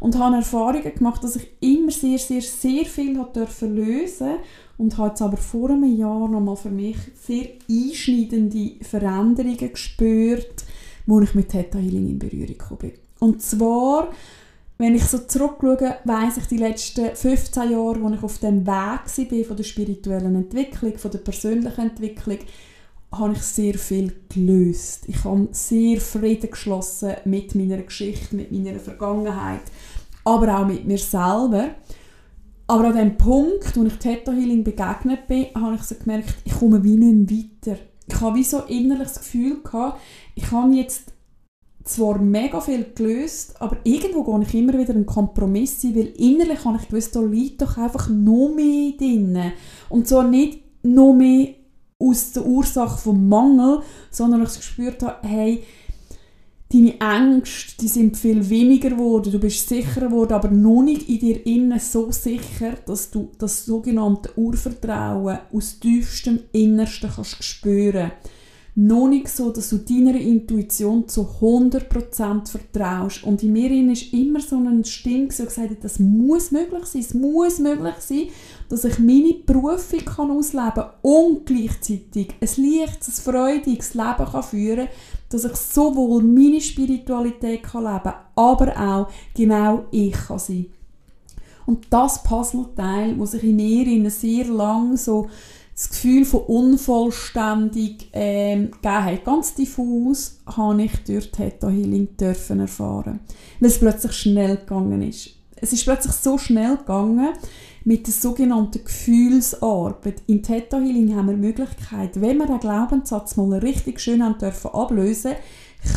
Und 0.00 0.18
habe 0.18 0.36
Erfahrungen 0.36 0.94
gemacht, 0.94 1.22
dass 1.22 1.36
ich 1.36 1.48
immer 1.60 1.90
sehr, 1.90 2.18
sehr, 2.18 2.40
sehr 2.40 2.86
viel 2.86 3.22
dürfen 3.34 3.76
lösen 3.76 4.36
und 4.78 4.96
habe 4.96 5.08
jetzt 5.08 5.20
aber 5.20 5.36
vor 5.36 5.68
einem 5.70 5.94
Jahr 5.94 6.26
nochmal 6.26 6.56
für 6.56 6.70
mich 6.70 6.96
sehr 7.22 7.48
einschneidende 7.68 8.82
Veränderungen 8.82 9.58
gespürt, 9.58 10.64
wo 11.04 11.20
ich 11.20 11.34
mit 11.34 11.50
Theta 11.50 11.78
Healing 11.78 12.08
in 12.08 12.18
Berührung 12.18 12.46
gekommen 12.46 12.78
bin. 12.80 12.92
Und 13.18 13.42
zwar, 13.42 14.08
wenn 14.78 14.94
ich 14.94 15.04
so 15.04 15.18
zurückschaue, 15.18 15.96
weiss 16.04 16.38
ich 16.38 16.46
die 16.46 16.56
letzten 16.56 17.14
15 17.14 17.70
Jahre, 17.70 18.00
wo 18.00 18.08
ich 18.08 18.22
auf 18.22 18.38
dem 18.38 18.66
Weg 18.66 18.66
war, 18.70 19.44
von 19.44 19.56
der 19.56 19.64
spirituellen 19.64 20.34
Entwicklung, 20.34 20.96
von 20.96 21.10
der 21.10 21.18
persönlichen 21.18 21.90
Entwicklung, 21.90 22.38
habe 23.12 23.32
ich 23.32 23.42
sehr 23.42 23.74
viel 23.74 24.12
gelöst. 24.28 25.04
Ich 25.08 25.24
habe 25.24 25.48
sehr 25.52 26.00
Frieden 26.00 26.50
geschlossen 26.50 27.14
mit 27.24 27.54
meiner 27.54 27.78
Geschichte, 27.78 28.36
mit 28.36 28.52
meiner 28.52 28.78
Vergangenheit, 28.78 29.62
aber 30.24 30.58
auch 30.58 30.66
mit 30.66 30.86
mir 30.86 30.98
selber. 30.98 31.70
Aber 32.66 32.86
an 32.88 32.96
dem 32.96 33.16
Punkt, 33.16 33.76
wo 33.76 33.84
ich 33.84 33.94
Theta 33.94 34.30
Healing 34.30 34.62
begegnet 34.62 35.26
bin, 35.26 35.46
habe 35.56 35.74
ich 35.74 35.82
so 35.82 35.96
gemerkt, 35.96 36.34
ich 36.44 36.52
komme 36.52 36.84
wie 36.84 36.96
nicht 36.96 37.64
weiter. 37.66 37.78
Ich 38.06 38.20
habe 38.20 38.36
wie 38.36 38.44
so 38.44 38.60
innerlich 38.60 39.08
das 39.08 39.18
Gefühl 39.18 39.60
gehabt, 39.62 40.00
ich 40.36 40.50
habe 40.52 40.72
jetzt 40.74 41.12
zwar 41.82 42.18
mega 42.18 42.60
viel 42.60 42.86
gelöst, 42.94 43.60
aber 43.60 43.78
irgendwo 43.84 44.22
gehe 44.22 44.42
ich 44.46 44.54
immer 44.54 44.78
wieder 44.78 44.94
einen 44.94 45.06
Kompromiss 45.06 45.82
ein, 45.82 45.96
weil 45.96 46.12
innerlich 46.16 46.64
habe 46.64 46.78
ich 46.80 46.88
gewusst, 46.88 47.16
da 47.16 47.20
liegt 47.20 47.62
doch 47.62 47.76
einfach 47.76 48.08
noch 48.08 48.52
mehr 48.54 48.92
drin. 48.96 49.52
Und 49.88 50.06
zwar 50.06 50.24
nicht 50.28 50.60
noch 50.84 51.12
mehr 51.12 51.48
aus 52.00 52.32
der 52.32 52.46
Ursache 52.46 52.98
vom 52.98 53.28
Mangel, 53.28 53.82
sondern 54.10 54.42
ich 54.42 54.56
gespürt 54.56 55.02
habe, 55.02 55.28
hey, 55.28 55.62
deine 56.72 57.00
Ängste, 57.00 57.74
die 57.80 57.88
sind 57.88 58.16
viel 58.16 58.48
weniger 58.48 58.90
geworden, 58.90 59.32
du 59.32 59.38
bist 59.38 59.68
sicherer 59.68 60.06
geworden, 60.06 60.32
aber 60.32 60.48
noch 60.50 60.82
nicht 60.82 61.08
in 61.08 61.18
dir 61.18 61.46
innen 61.46 61.78
so 61.78 62.10
sicher, 62.10 62.74
dass 62.86 63.10
du 63.10 63.30
das 63.38 63.64
sogenannte 63.64 64.30
Urvertrauen 64.36 65.38
aus 65.52 65.78
tiefstem 65.80 66.40
Innersten 66.52 67.10
kannst 67.14 67.42
spüren. 67.42 68.12
Noch 68.74 69.08
nicht 69.08 69.28
so, 69.28 69.50
dass 69.50 69.70
du 69.70 69.78
deiner 69.78 70.14
Intuition 70.14 71.08
zu 71.08 71.26
100% 71.40 72.48
vertraust. 72.48 73.24
Und 73.24 73.42
in 73.42 73.52
mir 73.52 73.70
ist 73.92 74.12
immer 74.12 74.40
so 74.40 74.56
ein 74.56 74.84
Stimme, 74.84 75.28
der 75.28 75.46
gesagt 75.46 75.70
hat, 75.70 75.84
das 75.84 75.98
muss 75.98 76.50
möglich 76.50 76.84
sein, 76.86 77.00
es 77.02 77.14
muss 77.14 77.58
möglich 77.58 77.94
sein, 77.98 78.28
dass 78.68 78.84
ich 78.84 78.98
meine 78.98 79.34
Berufung 79.34 80.04
kann 80.04 80.30
ausleben 80.30 80.74
kann 80.74 80.90
und 81.02 81.46
gleichzeitig 81.46 82.28
ein 82.40 82.48
leichtes, 82.64 83.18
ein 83.18 83.32
freudiges 83.32 83.94
Leben 83.94 84.26
kann 84.30 84.42
führen 84.42 84.86
kann, 84.86 84.94
dass 85.30 85.44
ich 85.44 85.56
sowohl 85.56 86.22
meine 86.22 86.60
Spiritualität 86.60 87.64
kann 87.64 87.84
leben 87.84 88.02
kann, 88.02 88.14
aber 88.36 88.80
auch 88.80 89.08
genau 89.34 89.84
ich 89.90 90.12
kann 90.12 90.38
sein. 90.38 90.66
Und 91.66 91.86
das 91.90 92.22
Puzzleteil, 92.22 93.16
das 93.16 93.32
sich 93.32 93.44
in 93.44 93.56
mir 93.56 94.10
sehr 94.10 94.46
lang 94.46 94.96
so 94.96 95.28
das 95.80 95.88
Gefühl 95.88 96.26
von 96.26 96.40
unvollständig 96.40 98.10
ähm, 98.12 98.70
gegeben 98.70 99.04
hat, 99.04 99.24
ganz 99.24 99.54
diffus, 99.54 100.40
habe 100.44 100.82
ich 100.82 100.92
durch 101.04 101.30
Theta 101.30 101.70
Healing 101.70 102.18
dürfen 102.18 102.60
erfahren, 102.60 103.20
weil 103.60 103.70
es 103.70 103.78
plötzlich 103.78 104.12
schnell 104.12 104.58
gegangen 104.58 105.00
ist. 105.00 105.30
Es 105.56 105.72
ist 105.72 105.84
plötzlich 105.84 106.12
so 106.12 106.36
schnell 106.36 106.76
gegangen 106.76 107.30
mit 107.84 108.06
der 108.06 108.12
sogenannten 108.12 108.84
Gefühlsarbeit. 108.84 110.22
In 110.26 110.42
Theta 110.42 110.78
Healing 110.78 111.16
haben 111.16 111.28
wir 111.28 111.34
die 111.34 111.40
Möglichkeit, 111.40 112.20
wenn 112.20 112.36
wir 112.36 112.46
den 112.46 112.60
Glaubenssatz 112.60 113.38
mal 113.38 113.58
richtig 113.58 114.00
schön 114.00 114.22
haben 114.22 114.36
dürfen 114.36 114.72
ablösen, 114.72 115.32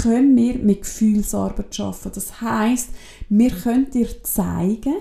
können 0.01 0.33
wir 0.37 0.59
mit 0.59 0.83
Gefühlsarbeit 0.83 1.77
arbeiten. 1.77 2.11
Das 2.15 2.39
heißt, 2.39 2.89
wir 3.27 3.51
können 3.51 3.89
dir 3.91 4.07
zeigen, 4.23 4.95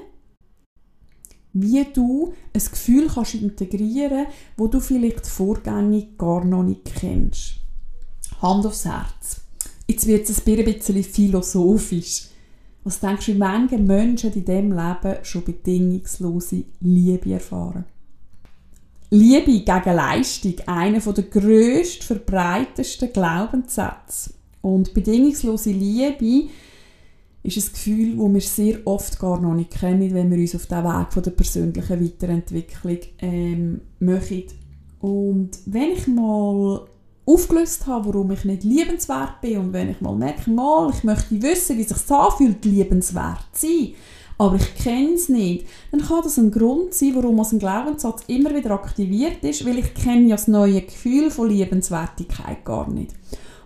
wie 1.52 1.85
du 1.92 2.32
ein 2.54 2.62
Gefühl 2.62 3.09
kannst 3.09 3.35
integrieren 3.35 4.25
kannst, 4.25 4.38
wo 4.56 4.66
du 4.68 4.80
vielleicht 4.80 5.26
vorgängig 5.26 6.16
gar 6.18 6.44
noch 6.44 6.62
nicht 6.62 6.85
kennst. 6.85 7.56
Hand 8.40 8.66
aufs 8.66 8.85
Herz. 8.85 9.40
Jetzt 9.87 10.06
wird 10.06 10.28
es 10.28 10.47
ein 10.47 10.64
bisschen 10.64 11.04
philosophisch. 11.04 12.28
Was 12.85 12.99
denkst 12.99 13.26
du, 13.26 13.35
wie 13.35 13.68
viele 13.68 13.82
Menschen 13.82 14.32
in 14.32 14.44
diesem 14.44 14.73
Leben 14.73 15.16
schon 15.23 15.44
bedingungslose 15.44 16.64
Liebe 16.80 17.32
erfahren? 17.32 17.85
Liebe 19.11 19.61
gegen 19.61 19.97
Leistung, 19.97 20.54
einer 20.66 21.00
der 21.00 21.25
grösst 21.25 22.02
verbreitetsten 22.02 23.12
Glaubenssätze. 23.12 24.32
Und 24.62 24.94
bedingungslose 24.94 25.71
Liebe 25.71 26.49
ist 27.43 27.69
ein 27.69 27.73
Gefühl, 27.73 28.17
das 28.17 28.33
wir 28.33 28.41
sehr 28.41 28.87
oft 28.87 29.19
gar 29.19 29.41
noch 29.41 29.55
nicht 29.55 29.73
kennen, 29.73 30.15
wenn 30.15 30.31
wir 30.31 30.39
uns 30.39 30.55
auf 30.55 30.67
den 30.67 30.85
Weg 30.85 31.13
von 31.13 31.23
der 31.23 31.31
persönlichen 31.33 32.05
Weiterentwicklung 32.05 32.99
ähm, 33.19 33.81
machen. 33.99 34.45
Und 35.01 35.51
wenn 35.67 35.91
ich 35.91 36.07
mal 36.07 36.87
aufgelöst 37.27 37.87
habe, 37.87 38.09
warum 38.09 38.31
ich 38.33 38.45
nicht 38.45 38.65
liebenswert 38.65 39.41
bin 39.41 39.59
und 39.59 39.73
wenn 39.73 39.91
ich 39.91 40.01
mal 40.01 40.15
merke, 40.15 40.51
mal, 40.51 40.91
ich 40.91 41.05
möchte 41.05 41.43
wissen, 41.43 41.79
wie 41.79 41.85
sich 41.85 41.97
es 41.97 42.11
anfühlt, 42.11 42.65
liebenswert 42.65 43.45
zu 43.53 43.67
sein, 43.67 43.95
aber 44.39 44.57
ich 44.57 44.75
kenne 44.75 45.15
es 45.15 45.29
nicht, 45.29 45.67
dann 45.93 46.01
kann 46.01 46.23
das 46.23 46.39
ein 46.39 46.51
Grund 46.51 46.95
sein, 46.95 47.15
warum 47.15 47.39
ein 47.41 47.59
Glaubenssatz 47.59 48.25
immer 48.27 48.55
wieder 48.55 48.73
aktiviert 48.73 49.45
ist, 49.45 49.65
weil 49.65 49.79
ich 49.79 49.95
kenne 49.95 50.29
ja 50.29 50.37
das 50.37 50.49
neue 50.49 50.83
Gefühl 50.83 51.31
von 51.31 51.49
Liebenswertigkeit 51.49 52.65
gar 52.65 52.91
nicht. 52.91 53.13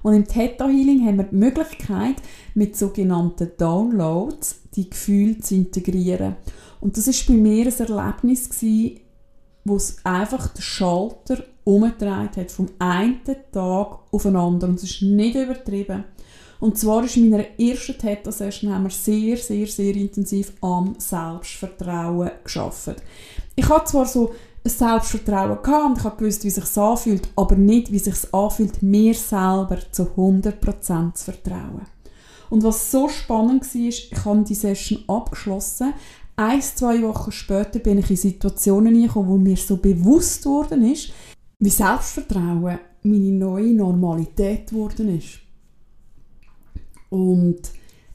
Und 0.06 0.14
im 0.14 0.28
Theta 0.28 0.68
Healing 0.68 1.04
haben 1.04 1.16
wir 1.16 1.24
die 1.24 1.34
Möglichkeit, 1.34 2.14
mit 2.54 2.76
sogenannten 2.76 3.50
Downloads 3.58 4.60
die 4.76 4.88
Gefühle 4.88 5.40
zu 5.40 5.56
integrieren. 5.56 6.36
Und 6.80 6.96
das 6.96 7.08
ist 7.08 7.26
bei 7.26 7.32
mir 7.32 7.66
ein 7.66 7.72
Erlebnis 7.76 8.48
gewesen, 8.48 9.00
wo 9.64 9.74
es 9.74 9.96
einfach 10.04 10.46
den 10.46 10.62
Schalter 10.62 11.42
umgedreht 11.64 12.36
hat, 12.36 12.52
vom 12.52 12.68
einen 12.78 13.20
Tag 13.24 13.98
auf 14.12 14.22
den 14.22 14.36
anderen. 14.36 14.74
Und 14.74 14.76
es 14.76 14.84
ist 14.84 15.02
nicht 15.02 15.34
übertrieben. 15.34 16.04
Und 16.60 16.78
zwar 16.78 17.02
ist 17.02 17.16
in 17.16 17.28
meiner 17.28 17.58
ersten 17.58 17.98
Theta-Session 17.98 18.72
haben 18.72 18.84
wir 18.84 18.90
sehr, 18.90 19.36
sehr, 19.36 19.66
sehr 19.66 19.96
intensiv 19.96 20.52
am 20.60 20.94
Selbstvertrauen 20.98 22.30
geschafft. 22.44 23.02
Ich 23.56 23.68
hatte 23.68 23.86
zwar 23.86 24.06
so 24.06 24.32
ein 24.66 24.70
Selbstvertrauen 24.70 25.62
gehabt 25.62 25.86
und 25.86 25.98
ich 25.98 26.04
habe 26.04 26.16
gewusst, 26.16 26.44
wie 26.44 26.48
es 26.48 26.56
sich 26.56 26.76
anfühlt, 26.76 27.28
aber 27.36 27.56
nicht, 27.56 27.90
wie 27.92 27.96
es 27.96 28.04
sich 28.04 28.34
anfühlt, 28.34 28.82
mir 28.82 29.14
selber 29.14 29.78
zu 29.90 30.04
100% 30.04 31.14
zu 31.14 31.24
vertrauen. 31.24 31.86
Und 32.50 32.62
was 32.62 32.90
so 32.90 33.08
spannend 33.08 33.62
war, 33.74 33.80
ich 33.80 34.12
habe 34.24 34.42
die 34.42 34.54
Session 34.54 35.04
abgeschlossen. 35.08 35.94
Ein, 36.36 36.60
zwei 36.62 37.02
Wochen 37.02 37.32
später 37.32 37.78
bin 37.78 37.98
ich 37.98 38.10
in 38.10 38.16
Situationen 38.16 38.94
hineingekommen, 38.94 39.30
wo 39.30 39.36
mir 39.36 39.56
so 39.56 39.78
bewusst 39.78 40.44
worden 40.44 40.92
ist, 40.92 41.12
wie 41.58 41.70
Selbstvertrauen 41.70 42.78
meine 43.02 43.32
neue 43.32 43.72
Normalität 43.72 44.68
geworden 44.68 45.16
ist. 45.16 45.40
Und 47.08 47.60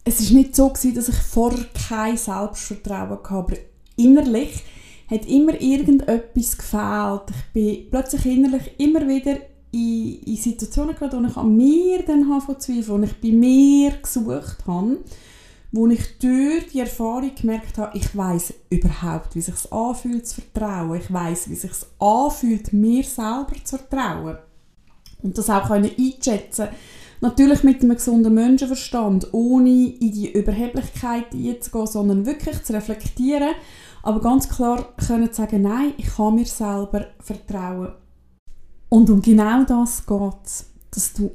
es 0.03 0.19
ist 0.19 0.31
nicht 0.31 0.55
so 0.55 0.69
dass 0.69 1.09
ich 1.09 1.15
vorher 1.15 1.65
kein 1.87 2.17
Selbstvertrauen 2.17 3.09
hatte, 3.09 3.29
aber 3.29 3.55
innerlich 3.95 4.63
hat 5.12 5.26
immer 5.28 5.60
irgendetwas 5.60 6.58
gefehlt. 6.58 7.24
Ich 7.30 7.54
bin 7.54 7.89
plötzlich 7.91 8.26
innerlich 8.26 8.80
immer 8.80 9.06
wieder 9.08 9.38
in, 9.71 10.21
in 10.24 10.36
Situationen 10.38 10.95
geraten, 10.95 11.24
wo 11.24 11.28
ich 11.28 11.38
an 11.38 11.58
mir 11.58 12.04
dann 12.04 12.41
von 12.41 12.60
zweifeln, 12.60 13.02
wo 13.02 13.06
ich 13.06 13.21
bei 13.21 13.38
mir 13.38 13.91
gesucht 14.02 14.65
habe, 14.65 14.97
wo 15.74 15.88
ich 15.88 16.17
durch 16.17 16.67
die 16.71 16.80
Erfahrung 16.80 17.32
gemerkt 17.36 17.78
habe, 17.78 17.97
ich 17.97 18.15
weiß 18.15 18.54
überhaupt, 18.69 19.36
wie 19.36 19.41
sich 19.41 19.71
anfühlt 19.71 20.28
zu 20.28 20.41
vertrauen. 20.41 21.00
Ich 21.00 21.12
weiß, 21.12 21.50
wie 21.50 21.56
sich 21.56 21.71
anfühlt, 22.00 22.74
mir 22.74 23.04
selber 23.04 23.54
zu 23.63 23.78
vertrauen 23.78 24.38
und 25.24 25.38
das 25.38 25.50
auch 25.50 25.67
können 25.67 25.91
einschätzen. 25.97 26.69
Natürlich 27.21 27.63
mit 27.63 27.84
einem 27.84 27.95
gesunden 27.95 28.34
Menschenverstand, 28.34 29.28
ohne 29.32 29.69
in 29.69 30.12
die 30.12 30.32
Überheblichkeit 30.32 31.34
einzugehen, 31.34 31.88
sondern 31.88 32.26
wirklich 32.26 32.63
zu 32.63 32.74
reflektieren 32.74 33.54
aber 34.03 34.19
ganz 34.19 34.49
klar 34.49 34.93
können 34.97 35.31
sagen, 35.31 35.61
nein, 35.61 35.93
ich 35.97 36.15
kann 36.15 36.35
mir 36.35 36.45
selber 36.45 37.07
vertrauen. 37.19 37.93
Und 38.89 39.09
um 39.09 39.21
genau 39.21 39.63
das 39.63 40.05
geht 40.05 40.45
es, 40.45 40.65
dass 40.91 41.13
du 41.13 41.31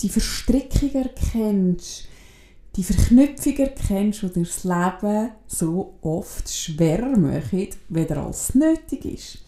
die 0.00 0.08
Verstrickung 0.08 0.92
erkennst, 0.92 2.06
die 2.76 2.82
Verknüpfung 2.82 3.56
erkennst, 3.56 4.22
die 4.22 4.28
dir 4.30 4.44
das 4.44 4.64
Leben 4.64 5.30
so 5.46 5.94
oft 6.02 6.48
schwerer 6.48 7.16
machen, 7.16 7.68
weder 7.88 8.24
als 8.24 8.54
nötig 8.54 9.04
ist. 9.04 9.38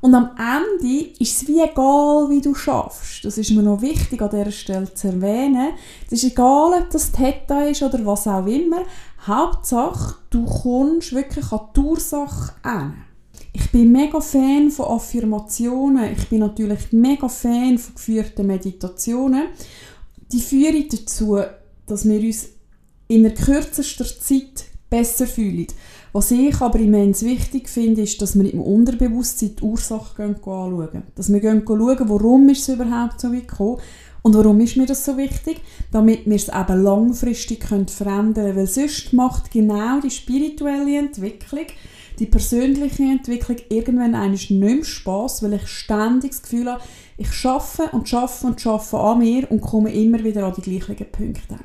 Und 0.00 0.14
am 0.14 0.30
Ende 0.36 1.10
ist 1.18 1.42
es 1.42 1.48
wie 1.48 1.60
egal, 1.60 2.30
wie 2.30 2.40
du 2.40 2.54
schaffst. 2.54 3.24
Das 3.24 3.36
ist 3.36 3.50
mir 3.50 3.62
noch 3.62 3.82
wichtig 3.82 4.22
an 4.22 4.30
dieser 4.30 4.52
Stelle 4.52 4.94
zu 4.94 5.08
erwähnen. 5.08 5.72
Es 6.06 6.22
ist 6.22 6.32
egal, 6.32 6.72
ob 6.80 6.90
das 6.90 7.10
Theta 7.10 7.62
ist 7.62 7.82
oder 7.82 8.04
was 8.06 8.28
auch 8.28 8.46
immer. 8.46 8.82
Hauptsache, 9.26 10.16
du 10.30 10.44
kommst 10.44 11.12
wirklich 11.12 11.50
an 11.50 11.60
die 11.74 11.80
Ursache 11.80 12.52
an. 12.62 13.04
Ich 13.52 13.72
bin 13.72 13.90
mega 13.90 14.20
Fan 14.20 14.70
von 14.70 14.86
Affirmationen. 14.86 16.12
Ich 16.16 16.28
bin 16.28 16.40
natürlich 16.40 16.92
mega 16.92 17.28
Fan 17.28 17.76
von 17.76 17.94
geführten 17.94 18.46
Meditationen. 18.46 19.48
Die 20.30 20.40
führen 20.40 20.86
dazu, 20.88 21.40
dass 21.86 22.08
wir 22.08 22.20
uns 22.20 22.50
in 23.08 23.24
der 23.24 23.34
kürzesten 23.34 24.06
Zeit 24.06 24.66
besser 24.88 25.26
fühlen. 25.26 25.66
Was 26.12 26.30
ich 26.30 26.60
aber 26.60 26.78
immens 26.78 27.22
wichtig 27.22 27.68
finde, 27.68 28.02
ist, 28.02 28.20
dass 28.22 28.38
wir 28.38 28.52
im 28.52 28.60
Unterbewusstsein 28.60 29.56
die 29.56 29.62
Ursache 29.62 30.24
anschauen. 30.24 31.02
Dass 31.14 31.32
wir 31.32 31.42
schauen, 31.42 32.08
warum 32.08 32.48
ist 32.48 32.68
es 32.68 32.74
überhaupt 32.74 33.20
so 33.20 33.32
weit 33.32 33.48
gekommen 33.48 33.78
und 34.22 34.34
warum 34.34 34.60
ist 34.60 34.76
mir 34.76 34.86
das 34.86 35.04
so 35.04 35.16
wichtig? 35.16 35.60
Damit 35.92 36.26
wir 36.26 36.36
es 36.36 36.48
eben 36.48 36.82
langfristig 36.82 37.64
verändern 37.64 38.34
können. 38.34 38.56
Weil 38.56 38.66
sonst 38.66 39.12
macht 39.12 39.50
genau 39.50 40.00
die 40.00 40.10
spirituelle 40.10 40.98
Entwicklung, 40.98 41.66
die 42.18 42.26
persönliche 42.26 43.04
Entwicklung 43.04 43.58
irgendwann 43.68 44.14
eigentlich 44.14 44.50
nicht 44.50 44.60
mehr 44.60 44.84
Spass, 44.84 45.42
weil 45.42 45.54
ich 45.54 45.68
ständig 45.68 46.32
das 46.32 46.42
Gefühl 46.42 46.72
habe, 46.72 46.82
ich 47.16 47.32
schaffe 47.32 47.90
und 47.92 48.08
schaffe 48.08 48.46
und 48.46 48.60
schaffe 48.60 48.98
an 48.98 49.18
mir 49.18 49.50
und 49.50 49.60
komme 49.60 49.92
immer 49.92 50.22
wieder 50.24 50.46
an 50.46 50.54
die 50.56 50.62
gleichen 50.62 51.06
Punkte. 51.10 51.58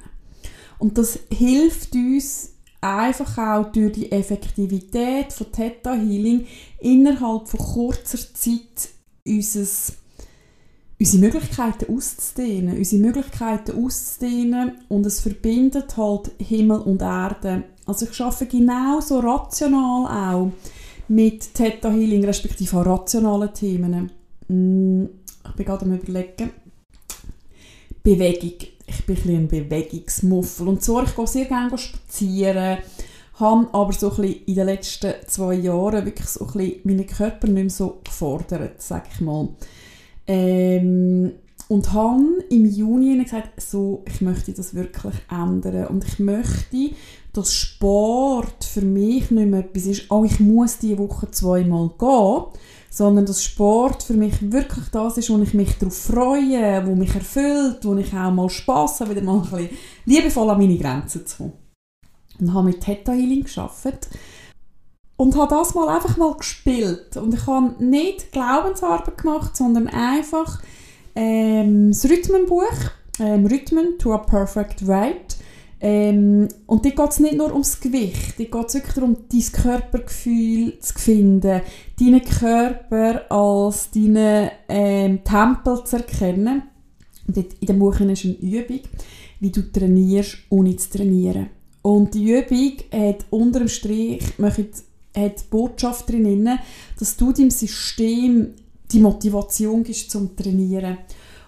Und 0.77 0.97
das 0.97 1.19
hilft 1.32 1.95
uns 1.95 2.52
einfach 2.84 3.38
auch 3.38 3.72
durch 3.72 3.93
die 3.93 4.12
Effektivität 4.12 5.32
von 5.32 5.52
Theta 5.52 5.93
Healing 5.93 6.46
innerhalb 6.80 7.48
von 7.48 7.60
kurzer 7.60 8.17
Zeit 8.17 8.89
unseres, 9.26 9.93
unsere 11.00 11.24
Möglichkeiten 11.24 11.96
auszudehnen, 11.96 12.78
unsere 12.78 13.02
Möglichkeiten 13.02 13.84
auszudehnen 13.84 14.80
und 14.89 15.06
es 15.06 15.22
verbindet 15.22 15.96
halt 15.96 16.32
Himmel 16.39 16.80
und 16.80 17.02
Erde. 17.02 17.63
Also 17.86 18.06
ich 18.12 18.22
arbeite 18.22 18.48
genauso 18.48 19.19
rational 19.19 20.08
auch 20.08 20.52
mit 21.08 21.54
Theta 21.54 21.89
Healing, 21.89 22.26
respektive 22.26 22.78
auch 22.78 22.86
rationalen 22.86 23.54
Themen. 23.54 24.12
Mm, 24.48 25.06
ich 25.46 25.56
bin 25.56 25.65
gerade 25.65 25.86
am 25.86 25.93
überlegen. 25.93 26.52
Bewegung 28.04 28.72
ich 28.93 29.06
bin 29.06 29.17
ein, 29.25 29.36
ein 29.36 29.47
Bewegungsmuffel. 29.47 30.67
Und 30.67 30.84
zwar, 30.84 31.03
ich 31.03 31.15
gehe 31.15 31.27
sehr 31.27 31.45
gerne 31.45 31.77
spazieren, 31.77 32.77
habe 33.36 33.67
aber 33.71 33.93
so 33.93 34.12
ein 34.12 34.23
in 34.23 34.56
den 34.56 34.65
letzten 34.65 35.13
zwei 35.27 35.56
Jahren 35.56 36.06
wirklich 36.06 36.27
so 36.27 36.45
ein 36.45 36.73
meinen 36.84 37.08
Körper 37.08 37.47
nicht 37.47 37.63
mehr 37.63 37.69
so 37.69 37.99
gefordert, 38.03 38.82
sag 38.82 39.06
ich 39.13 39.21
mal. 39.21 39.49
Ähm, 40.27 41.34
und 41.69 41.93
habe 41.93 42.43
im 42.49 42.65
Juni 42.65 43.23
gesagt, 43.23 43.62
so, 43.62 44.03
ich 44.08 44.21
möchte 44.21 44.53
das 44.53 44.75
wirklich 44.75 45.15
ändern 45.29 45.88
und 45.88 46.06
ich 46.06 46.19
möchte, 46.19 46.91
dass 47.34 47.53
Sport 47.53 48.63
für 48.63 48.82
mich 48.82 49.32
nicht 49.32 49.49
mehr 49.49 49.62
etwas 49.62 49.86
ist, 49.86 50.12
oh, 50.12 50.23
ich 50.23 50.39
muss 50.39 50.77
diese 50.77 50.99
Woche 50.99 51.32
zweimal 51.32 51.89
gehen, 51.97 52.43
sondern 52.93 53.25
dass 53.25 53.43
Sport 53.43 54.03
für 54.03 54.13
mich 54.13 54.51
wirklich 54.51 54.86
das 54.91 55.17
ist, 55.17 55.32
wo 55.32 55.39
ich 55.39 55.56
mich 55.56 55.79
darauf 55.79 55.97
freue, 55.97 56.86
wo 56.86 56.93
mich 56.93 57.15
erfüllt, 57.15 57.79
wo 57.82 57.95
ich 57.95 58.13
auch 58.13 58.29
mal 58.29 58.51
Spass 58.51 59.01
habe, 59.01 59.15
wieder 59.15 59.23
mal 59.23 59.38
ein 59.38 59.49
bisschen 59.49 59.69
liebevoll 60.06 60.51
an 60.51 60.60
meine 60.60 60.77
Grenzen 60.77 61.25
zu 61.25 61.38
kommen. 61.38 61.53
Und 62.39 62.53
habe 62.53 62.67
mit 62.67 62.82
Theta 62.82 63.13
Healing 63.13 63.45
gearbeitet 63.45 64.10
und 65.17 65.36
habe 65.36 65.56
das 65.56 65.73
mal 65.73 65.89
einfach 65.89 66.17
mal 66.17 66.36
gespielt. 66.36 67.17
Und 67.17 67.34
ich 67.34 67.47
habe 67.47 67.84
nicht 67.84 68.32
Glaubensarbeit 68.32 69.17
gemacht, 69.17 69.58
sondern 69.58 69.88
einfach 69.88 70.62
ähm, 71.15 71.89
das 71.89 72.06
Rhythmenbuch, 72.06 72.91
ähm, 73.19 73.47
Rhythmen 73.47 73.97
to 73.97 74.13
a 74.13 74.19
Perfect 74.19 74.88
Right. 74.88 75.36
Ähm, 75.86 76.48
und 76.65 76.86
dort 76.86 76.96
geht 76.96 77.10
es 77.10 77.19
nicht 77.19 77.36
nur 77.36 77.52
ums 77.52 77.82
Gewicht, 77.82 78.39
dort 78.39 78.52
geht 78.52 78.67
es 78.69 78.74
wirklich 78.76 78.96
darum, 78.96 79.17
dein 79.30 79.52
Körpergefühl 79.52 80.80
zu 80.80 80.93
finden, 80.93 81.62
deinen 82.00 82.24
Körper 82.24 83.30
als 83.30 83.91
deinen 83.91 84.50
ähm, 84.69 85.24
Tempel 85.26 85.84
zu 85.84 85.98
erkennen. 85.98 86.63
Und 87.28 87.36
dort 87.36 87.54
in 87.60 87.67
dem 87.67 87.80
Buch 87.80 88.00
ist 88.00 88.24
eine 88.24 88.34
Übung, 88.36 88.80
wie 89.41 89.52
du 89.52 89.62
trainierst, 89.74 90.38
ohne 90.50 90.74
zu 90.78 90.89
trainieren. 90.89 91.50
Und 91.82 92.13
die 92.13 92.32
Übung 92.32 92.78
hat 92.93 93.26
unter 93.30 93.60
dem 93.60 93.67
Strich 93.67 94.24
hat 94.41 94.56
die 95.15 95.50
Botschaft 95.50 96.10
drin, 96.10 96.50
dass 96.98 97.17
du 97.17 97.34
deinem 97.34 97.52
System 97.52 98.54
die 98.89 99.00
Motivation 99.00 99.84
gibst 99.84 100.12
zum 100.12 100.34
Trainieren. 100.34 101.00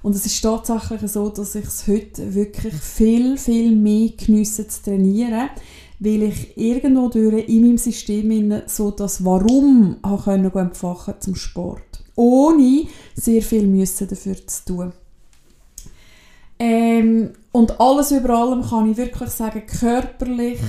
Und 0.05 0.15
es 0.15 0.23
ist 0.23 0.39
tatsächlich 0.39 1.11
so, 1.11 1.29
dass 1.29 1.55
ich 1.55 1.65
es 1.65 1.87
heute 1.87 2.35
wirklich 2.35 2.75
viel, 2.75 3.39
viel 3.39 3.75
mehr 3.75 4.09
geniesse 4.09 4.67
zu 4.67 4.83
trainieren, 4.83 5.49
weil 5.97 6.21
ich 6.21 6.55
irgendwo 6.55 7.09
durch 7.09 7.49
in 7.49 7.63
meinem 7.63 7.79
System 7.79 8.61
so 8.67 8.91
das 8.91 9.25
Warum 9.25 9.97
können 10.23 10.51
entfachen 10.53 11.15
zum 11.19 11.33
Sport. 11.33 12.03
Ohne 12.15 12.85
sehr 13.15 13.41
viel 13.41 13.65
müssen 13.65 14.07
dafür 14.07 14.35
zu 14.45 14.65
tun. 14.65 14.93
Ähm, 16.59 17.31
und 17.51 17.79
alles 17.79 18.11
über 18.11 18.29
allem 18.29 18.61
kann 18.61 18.91
ich 18.91 18.97
wirklich 18.97 19.29
sagen, 19.31 19.65
körperlich 19.65 20.59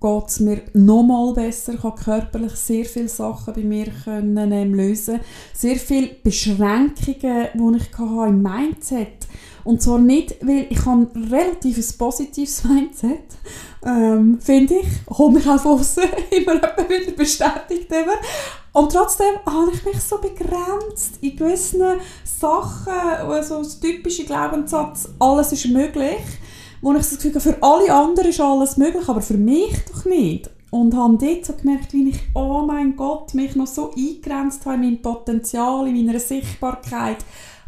geht 0.00 0.28
es 0.28 0.40
mir 0.40 0.62
nochmal 0.74 1.32
besser. 1.32 1.74
Ich 1.74 1.82
habe 1.82 2.00
körperlich 2.00 2.52
sehr 2.52 2.84
viele 2.84 3.08
Sachen 3.08 3.54
bei 3.54 3.62
mir 3.62 3.86
können, 4.04 4.52
ähm, 4.52 4.74
lösen 4.74 5.20
Sehr 5.54 5.76
viele 5.76 6.08
Beschränkungen, 6.22 7.48
die 7.54 7.76
ich 7.76 7.98
hatte 7.98 8.28
im 8.28 8.42
Mindset. 8.42 9.26
Und 9.64 9.82
zwar 9.82 9.98
nicht, 9.98 10.36
weil 10.46 10.66
ich 10.70 10.84
habe 10.84 11.08
ein 11.12 11.28
relativ 11.32 11.98
positives 11.98 12.62
Mindset, 12.68 13.24
ähm, 13.84 14.38
finde 14.40 14.74
ich. 14.74 14.86
Hol 15.18 15.32
mich 15.32 15.48
auch 15.48 15.58
von 15.58 15.80
außen 15.80 16.04
immer 16.30 16.54
wieder 16.54 17.12
bestätigt. 17.12 17.90
Immer. 17.90 18.18
Und 18.72 18.92
trotzdem 18.92 19.34
habe 19.44 19.72
ich 19.72 19.84
mich 19.84 20.00
so 20.00 20.18
begrenzt 20.18 21.18
in 21.22 21.36
gewissen 21.36 21.82
Sachen, 22.22 22.92
also 22.92 23.58
das 23.58 23.80
typische 23.80 24.24
Glaubenssatz, 24.24 25.08
alles 25.18 25.52
ist 25.52 25.66
möglich 25.66 26.20
wo 26.80 26.92
ich 26.92 26.98
das 26.98 27.10
Gefühl 27.10 27.30
habe, 27.30 27.40
für 27.40 27.62
alle 27.62 27.92
anderen 27.92 28.30
ist 28.30 28.40
alles 28.40 28.76
möglich, 28.76 29.08
aber 29.08 29.20
für 29.20 29.36
mich 29.36 29.74
doch 29.92 30.04
nicht. 30.04 30.50
Und 30.70 30.94
habe 30.94 31.16
dort 31.16 31.44
so 31.44 31.52
gemerkt, 31.54 31.92
wie 31.92 32.10
ich, 32.10 32.18
oh 32.34 32.64
mein 32.66 32.96
Gott, 32.96 33.34
mich 33.34 33.56
noch 33.56 33.66
so 33.66 33.92
eingegrenzt 33.92 34.66
habe 34.66 34.76
in 34.76 34.80
meinem 34.82 35.02
Potenzial, 35.02 35.86
in 35.88 36.04
meiner 36.06 36.18
Sichtbarkeit, 36.20 37.18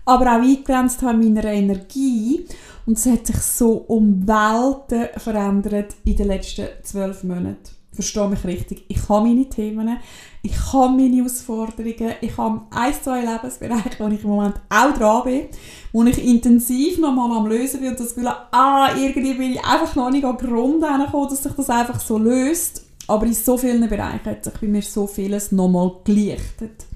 aber 0.05 0.27
auch 0.27 0.43
eingegrenzt 0.43 1.03
habe 1.03 1.23
in 1.23 1.35
meiner 1.35 1.51
Energie. 1.51 2.45
Und 2.87 2.99
es 2.99 3.07
hat 3.07 3.27
sich 3.27 3.37
so 3.37 3.85
um 3.87 4.27
Welten 4.27 5.09
verändert 5.19 5.95
in 6.05 6.17
den 6.17 6.27
letzten 6.27 6.67
zwölf 6.83 7.23
Monaten. 7.23 7.78
Verstehe 7.99 8.29
mich 8.29 8.45
richtig. 8.45 8.85
Ich 8.87 9.09
habe 9.09 9.27
meine 9.27 9.49
Themen, 9.49 9.99
ich 10.45 10.73
habe 10.73 10.95
meine 10.95 11.17
Herausforderungen, 11.17 12.15
ich 12.21 12.39
habe 12.39 12.61
ein, 12.71 12.95
zwei 12.95 13.23
Lebensbereiche, 13.23 13.99
wo 13.99 14.07
ich 14.07 14.23
im 14.23 14.31
Moment 14.31 14.55
auch 14.69 14.95
dran 14.95 15.25
bin, 15.25 15.47
wo 15.93 16.05
ich 16.05 16.25
intensiv 16.25 16.99
nochmal 16.99 17.37
am 17.37 17.49
Lösen 17.49 17.81
bin 17.81 17.91
und 17.91 17.99
das 17.99 18.15
Gefühl 18.15 18.29
ah, 18.53 18.91
irgendwie 18.97 19.35
bin 19.35 19.55
ich 19.55 19.65
einfach 19.65 19.97
noch 19.97 20.11
nicht 20.11 20.25
an 20.25 20.37
den 20.37 20.49
Grund 20.49 20.81
gekommen, 20.81 21.29
dass 21.29 21.43
sich 21.43 21.53
das 21.55 21.71
einfach 21.71 21.99
so 21.99 22.19
löst. 22.19 22.87
Aber 23.09 23.27
in 23.27 23.35
so 23.35 23.59
vielen 23.59 23.89
Bereichen 23.89 24.27
hat 24.27 24.45
sich 24.45 24.55
bei 24.55 24.69
mir 24.69 24.83
so 24.83 25.09
vieles 25.09 25.51
nochmal 25.51 25.91
gelichtet. 26.05 26.87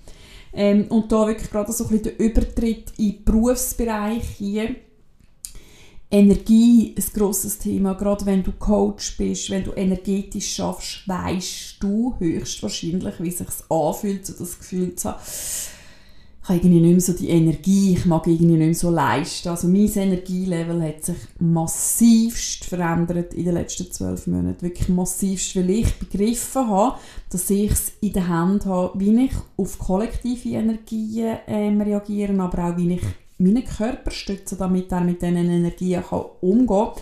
Ähm, 0.53 0.87
und 0.89 1.11
da 1.11 1.27
wirklich 1.27 1.51
gerade 1.51 1.73
so 1.73 1.83
ein 1.83 1.91
bisschen 1.91 2.17
der 2.17 2.21
Übertritt 2.21 2.93
in 2.97 3.11
den 3.11 3.25
Berufsbereich 3.25 4.23
hier, 4.39 4.77
Energie 6.13 6.95
ein 6.97 7.05
grosses 7.15 7.59
Thema. 7.59 7.95
Gerade 7.95 8.27
wenn 8.27 8.43
du 8.43 8.53
Coach 8.53 9.17
bist, 9.17 9.49
wenn 9.49 9.65
du 9.65 9.73
energetisch 9.73 10.55
schaffst, 10.55 11.09
weißt 11.09 11.77
du 11.81 12.15
höchstwahrscheinlich, 12.19 13.15
wie 13.19 13.29
es 13.29 13.39
sich 13.39 13.49
anfühlt, 13.71 14.27
so 14.27 14.35
das 14.39 14.59
Gefühl 14.59 14.95
zu 14.95 15.09
haben, 15.09 15.21
ich 16.43 16.49
habe 16.49 16.59
irgendwie 16.59 16.81
nicht 16.81 16.91
mehr 16.91 17.01
so 17.01 17.13
die 17.13 17.29
Energie, 17.29 17.93
ich 17.93 18.05
mag 18.05 18.27
irgendwie 18.27 18.57
nicht 18.57 18.59
mehr 18.59 18.75
so 18.75 18.91
leisten. 18.91 19.49
Also 19.49 19.69
mein 19.69 19.87
Energielevel 19.87 20.83
hat 20.83 21.05
sich 21.05 21.17
massivst 21.39 22.65
verändert 22.65 23.33
in 23.33 23.45
den 23.45 23.55
letzten 23.55 23.91
zwölf 23.93 24.27
Monaten. 24.27 24.61
Wirklich 24.61 24.89
massivst, 24.89 25.55
weil 25.55 25.71
ich 25.71 25.95
begriffen 25.95 26.69
habe, 26.69 26.99
dass 27.31 27.49
ich 27.49 27.71
es 27.71 27.93
in 28.01 28.15
der 28.15 28.27
Hand 28.27 28.67
habe, 28.67 28.99
wie 28.99 29.27
ich 29.27 29.33
auf 29.57 29.79
kollektive 29.79 30.57
Energien 30.57 31.39
ähm, 31.47 31.81
reagiere, 31.81 32.37
aber 32.41 32.73
auch 32.73 32.77
wie 32.77 32.95
ich 32.95 33.03
meinen 33.43 33.65
Körper 33.65 34.11
stützen, 34.11 34.59
damit 34.59 34.93
er 34.93 35.03
mit 35.03 35.23
diesen 35.23 35.37
Energien 35.37 36.03
kann 36.03 36.25
umgehen 36.41 36.67
kann. 36.67 36.93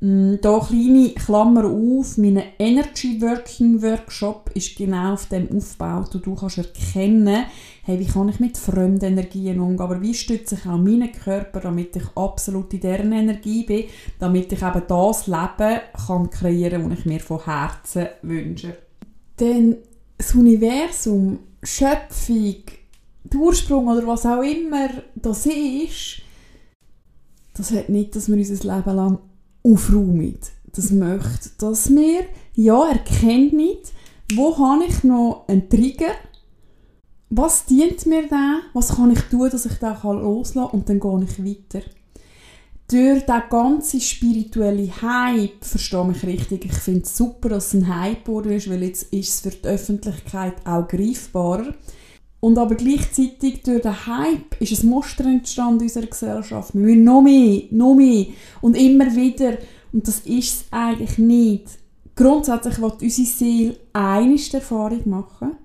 Mm, 0.00 0.36
da 0.40 0.60
kleine 0.60 1.10
Klammer 1.10 1.64
auf, 1.64 2.18
mein 2.18 2.40
Energy 2.58 3.20
Working 3.20 3.82
Workshop 3.82 4.48
ist 4.54 4.76
genau 4.76 5.14
auf 5.14 5.26
dem 5.26 5.50
Aufbau, 5.50 6.04
wo 6.12 6.18
du 6.18 6.36
kannst 6.36 6.58
erkennen, 6.58 7.46
hey, 7.82 7.98
wie 7.98 8.06
kann 8.06 8.28
ich 8.28 8.38
mit 8.38 8.56
fremden 8.56 9.06
Energien 9.06 9.58
umgehen, 9.58 9.80
aber 9.80 10.00
wie 10.00 10.14
stütze 10.14 10.54
ich 10.54 10.66
auch 10.66 10.78
meinen 10.78 11.10
Körper, 11.10 11.58
damit 11.60 11.96
ich 11.96 12.04
absolut 12.14 12.72
in 12.74 12.80
deren 12.80 13.12
Energie 13.12 13.64
bin, 13.64 13.84
damit 14.20 14.52
ich 14.52 14.62
eben 14.62 14.82
das 14.86 15.26
Leben 15.26 15.80
kann 16.06 16.30
kreieren, 16.30 16.90
das 16.90 17.00
ich 17.00 17.06
mir 17.06 17.20
von 17.20 17.44
Herzen 17.44 18.06
wünsche. 18.22 18.76
Denn 19.40 19.78
das 20.16 20.32
Universum, 20.34 21.40
Schöpfung, 21.62 22.62
der 23.32 23.40
Ursprung 23.40 23.88
oder 23.88 24.06
was 24.06 24.26
auch 24.26 24.42
immer 24.42 24.88
das 25.14 25.46
ist, 25.46 26.22
das 27.54 27.72
hat 27.72 27.88
nicht, 27.88 28.14
dass 28.14 28.28
wir 28.28 28.36
unser 28.36 28.76
Leben 28.76 28.96
lang 28.96 29.18
aufräumen. 29.64 30.38
Das 30.72 30.90
möchte, 30.90 31.50
dass 31.58 31.90
wir 31.90 32.24
ja 32.54 32.88
erkennen, 32.88 33.76
wo 34.34 34.56
habe 34.58 34.84
ich 34.84 35.02
noch 35.04 35.44
einen 35.48 35.68
Trigger, 35.68 36.12
was 37.30 37.66
dient 37.66 38.06
mir 38.06 38.28
da, 38.28 38.60
was 38.72 38.96
kann 38.96 39.10
ich 39.10 39.20
tun, 39.22 39.50
dass 39.50 39.66
ich 39.66 39.74
den 39.74 39.96
loslassen 40.02 40.60
kann 40.60 40.70
und 40.70 40.88
dann 40.88 41.00
gehe 41.00 41.24
ich 41.24 41.44
weiter. 41.44 41.86
Durch 42.90 43.26
den 43.26 43.42
ganzen 43.50 44.00
spirituelle 44.00 44.90
Hype, 45.02 45.62
verstehe 45.62 46.04
mich 46.04 46.24
richtig, 46.24 46.64
ich 46.64 46.72
finde 46.72 47.02
es 47.02 47.16
super, 47.16 47.50
dass 47.50 47.66
es 47.66 47.74
ein 47.74 47.94
Hype 47.94 48.28
ist, 48.46 48.70
weil 48.70 48.82
jetzt 48.82 49.12
ist 49.12 49.28
es 49.28 49.40
für 49.40 49.50
die 49.50 49.68
Öffentlichkeit 49.68 50.54
auch 50.66 50.88
greifbarer. 50.88 51.74
Und 52.40 52.56
aber 52.56 52.76
gleichzeitig 52.76 53.62
durch 53.62 53.82
den 53.82 54.06
Hype 54.06 54.60
ist 54.60 54.82
ein 54.82 54.90
Muster 54.90 55.24
entstanden 55.24 55.80
in 55.80 55.86
unserer 55.86 56.06
Gesellschaft. 56.06 56.74
Wir 56.74 56.86
wollen 56.86 57.04
noch 57.04 57.22
mehr, 57.22 57.62
noch 57.70 57.94
mehr 57.94 58.26
und 58.60 58.76
immer 58.76 59.14
wieder. 59.16 59.58
Und 59.92 60.06
das 60.06 60.20
ist 60.20 60.54
es 60.54 60.64
eigentlich 60.70 61.18
nicht. 61.18 61.64
Grundsätzlich 62.14 62.78
will 62.78 62.92
unsere 63.00 63.26
Seele 63.26 63.76
eine 63.92 64.38
Erfahrung 64.52 65.08
machen, 65.08 65.56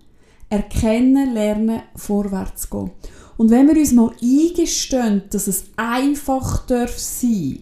erkennen, 0.49 1.33
lernen, 1.33 1.81
vorwärts 1.95 2.69
gehen. 2.69 2.91
Und 3.37 3.49
wenn 3.49 3.67
wir 3.67 3.77
uns 3.77 3.91
mal 3.91 4.11
eingestehen, 4.21 5.23
dass 5.29 5.47
es 5.47 5.65
einfach 5.75 6.65
darf 6.65 6.97
sein 6.97 7.59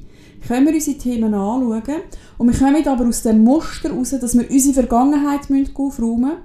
können 0.48 0.66
wir 0.66 0.74
unsere 0.74 0.98
Themen 0.98 1.34
anschauen 1.34 2.02
und 2.38 2.52
wir 2.52 2.58
kommen 2.58 2.88
aber 2.88 3.06
aus 3.08 3.22
dem 3.22 3.44
Muster 3.44 3.90
heraus, 3.90 4.10
dass 4.10 4.38
wir 4.38 4.50
unsere 4.50 4.74
Vergangenheit 4.74 5.42
aufräumen 5.76 6.22
müssen 6.22 6.38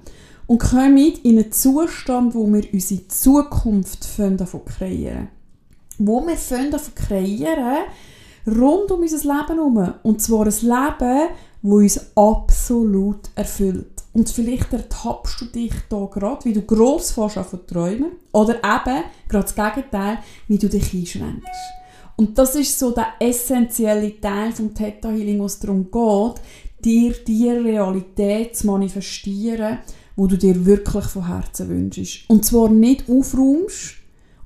und 0.47 0.59
kommen 0.59 0.97
in 0.97 1.39
einen 1.39 1.53
Zustand, 1.53 2.35
wo 2.35 2.47
wir 2.47 2.65
unsere 2.73 3.07
Zukunft 3.09 4.07
davon 4.19 4.65
kreieren 4.65 5.29
Wo 5.99 6.25
wir 6.27 6.71
davon 6.71 6.95
kreieren 6.95 7.85
rund 8.47 8.91
um 8.91 9.01
unser 9.01 9.19
Leben 9.19 9.59
herum. 9.59 9.95
Und 10.03 10.23
zwar 10.23 10.47
ein 10.47 10.53
Leben, 10.53 11.29
das 11.63 11.73
uns 11.73 12.17
absolut 12.17 13.31
erfüllt. 13.35 14.05
Und 14.13 14.31
vielleicht 14.31 14.73
ertappst 14.73 15.41
du 15.41 15.45
dich 15.47 15.73
da 15.91 16.07
gerade, 16.07 16.45
wie 16.45 16.53
du 16.53 16.63
gross 16.63 17.13
fährst 17.13 17.37
von 17.37 17.67
träumen 17.67 18.13
oder 18.33 18.55
eben 18.55 19.05
gerade 19.29 19.45
das 19.45 19.55
Gegenteil, 19.55 20.19
wie 20.49 20.59
du 20.59 20.69
dich 20.69 20.95
einschränkst. 20.95 21.51
Und 22.17 22.39
das 22.39 22.55
ist 22.55 22.79
so 22.79 22.93
der 22.93 23.09
essentielle 23.21 24.19
Teil 24.19 24.53
vom 24.53 24.73
Theta 24.73 25.11
Healing, 25.11 25.43
was 25.43 25.59
darum 25.59 25.91
geht, 25.91 26.41
dir 26.83 27.13
die 27.27 27.51
Realität 27.51 28.57
zu 28.57 28.69
manifestieren, 28.69 29.79
wo 30.17 30.27
du 30.27 30.37
dir 30.37 30.65
wirklich 30.65 31.05
von 31.05 31.27
Herzen 31.27 31.69
wünschst. 31.69 32.29
Und 32.29 32.45
zwar 32.45 32.71
nicht 32.71 33.09
aufräumst 33.09 33.97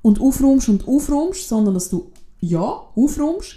und 0.01 0.19
aufräumst 0.19 0.69
und 0.69 0.87
aufräumst, 0.87 1.47
sondern 1.47 1.73
dass 1.73 1.89
du 1.89 2.11
ja, 2.41 2.61
aufräumst, 2.95 3.55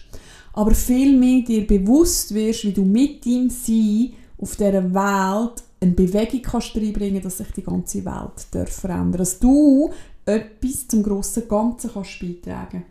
aber 0.52 0.74
viel 0.74 1.18
mehr 1.18 1.42
dir 1.42 1.66
bewusst 1.66 2.32
wirst, 2.34 2.64
wie 2.64 2.72
du 2.72 2.84
mit 2.84 3.26
deinem 3.26 3.50
Sein 3.50 4.12
auf 4.38 4.56
dieser 4.56 4.94
Welt 4.94 5.62
eine 5.80 5.92
Bewegung 5.92 6.42
kannst 6.42 6.76
reinbringen 6.76 7.22
dass 7.22 7.38
sich 7.38 7.50
die 7.52 7.62
ganze 7.62 8.04
Welt 8.04 8.46
darf 8.52 8.70
verändern 8.70 9.18
dass 9.18 9.38
du 9.38 9.90
etwas 10.24 10.88
zum 10.88 11.02
grossen 11.02 11.48
Ganzen 11.48 11.90
kannst 11.92 12.20
beitragen 12.20 12.84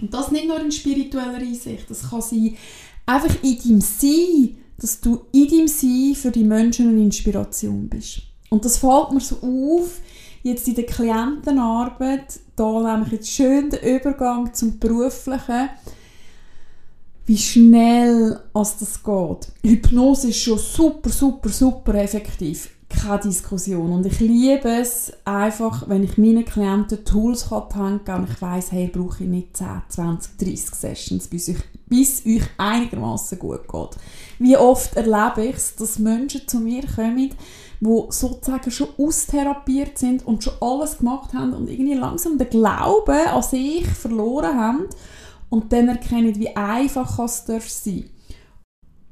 Und 0.00 0.12
das 0.12 0.30
nicht 0.30 0.46
nur 0.46 0.60
in 0.60 0.72
spiritueller 0.72 1.34
Einsicht, 1.34 1.88
das 1.88 2.08
kann 2.08 2.22
sein, 2.22 2.56
einfach 3.06 3.42
in 3.42 3.58
deinem 3.58 3.80
Sein, 3.80 4.56
dass 4.78 5.00
du 5.00 5.26
in 5.32 5.48
deinem 5.48 5.68
Sein 5.68 6.14
für 6.14 6.30
die 6.30 6.44
Menschen 6.44 6.88
eine 6.88 7.02
Inspiration 7.02 7.88
bist. 7.88 8.22
Und 8.54 8.64
das 8.64 8.76
fällt 8.76 9.10
mir 9.10 9.18
so 9.18 9.34
auf, 9.42 9.98
jetzt 10.44 10.68
in 10.68 10.76
der 10.76 10.86
Klientenarbeit, 10.86 12.38
da 12.54 12.94
nämlich 12.94 13.14
jetzt 13.14 13.28
schön 13.28 13.68
den 13.68 13.96
Übergang 13.96 14.54
zum 14.54 14.78
Beruflichen, 14.78 15.70
wie 17.26 17.36
schnell 17.36 18.38
als 18.52 18.76
das 18.76 19.02
geht. 19.02 19.48
Hypnose 19.64 20.28
ist 20.28 20.38
schon 20.38 20.60
super, 20.60 21.10
super, 21.10 21.48
super 21.48 21.94
effektiv. 21.96 22.70
Keine 22.88 23.22
Diskussion. 23.22 23.90
Und 23.90 24.06
ich 24.06 24.20
liebe 24.20 24.68
es 24.68 25.12
einfach, 25.24 25.88
wenn 25.88 26.04
ich 26.04 26.16
meinen 26.16 26.44
Klienten 26.44 27.04
Tools 27.04 27.48
kann 27.48 28.02
und 28.06 28.30
ich 28.30 28.40
weiss, 28.40 28.70
hey, 28.70 28.86
brauche 28.86 29.24
ich 29.24 29.28
nicht 29.28 29.56
10, 29.56 29.66
20, 29.88 30.36
30 30.38 30.60
Sessions, 30.60 31.26
bis, 31.26 31.48
ich, 31.48 31.58
bis 31.94 32.26
euch 32.26 32.42
einigermaßen 32.58 33.38
gut 33.38 33.68
geht. 33.68 33.90
Wie 34.40 34.56
oft 34.56 34.96
erlebe 34.96 35.46
ich 35.48 35.56
es, 35.56 35.76
dass 35.76 36.00
Menschen 36.00 36.46
zu 36.48 36.58
mir 36.58 36.82
kommen, 36.92 37.30
die 37.80 38.02
sozusagen 38.08 38.70
schon 38.72 38.88
austherapiert 38.98 39.98
sind 39.98 40.26
und 40.26 40.42
schon 40.42 40.54
alles 40.60 40.98
gemacht 40.98 41.32
haben 41.34 41.52
und 41.52 41.70
irgendwie 41.70 41.94
langsam 41.94 42.36
den 42.36 42.50
Glauben 42.50 43.28
an 43.28 43.42
sich 43.42 43.86
verloren 43.86 44.58
haben 44.58 44.84
und 45.50 45.72
dann 45.72 45.88
erkennen, 45.88 46.34
wie 46.36 46.56
einfach 46.56 47.16
es 47.20 47.44
sein 47.46 47.60
darf 47.60 48.04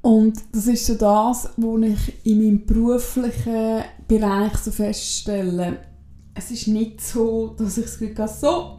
Und 0.01 0.42
das 0.51 0.66
ist 0.66 0.87
so 0.87 0.95
das, 0.95 1.51
was 1.57 1.83
ich 1.83 2.27
in 2.27 2.38
meinem 2.38 2.66
beruflichen 2.66 3.85
Bereich 4.09 4.57
so 4.57 4.73
feststelle. 4.73 5.79
Es 6.35 6.51
ist 6.51 6.66
nicht 6.66 7.01
so, 7.01 7.55
dass 7.57 7.79
ich 7.79 8.18
habe, 8.18 8.29
so, 8.29 8.79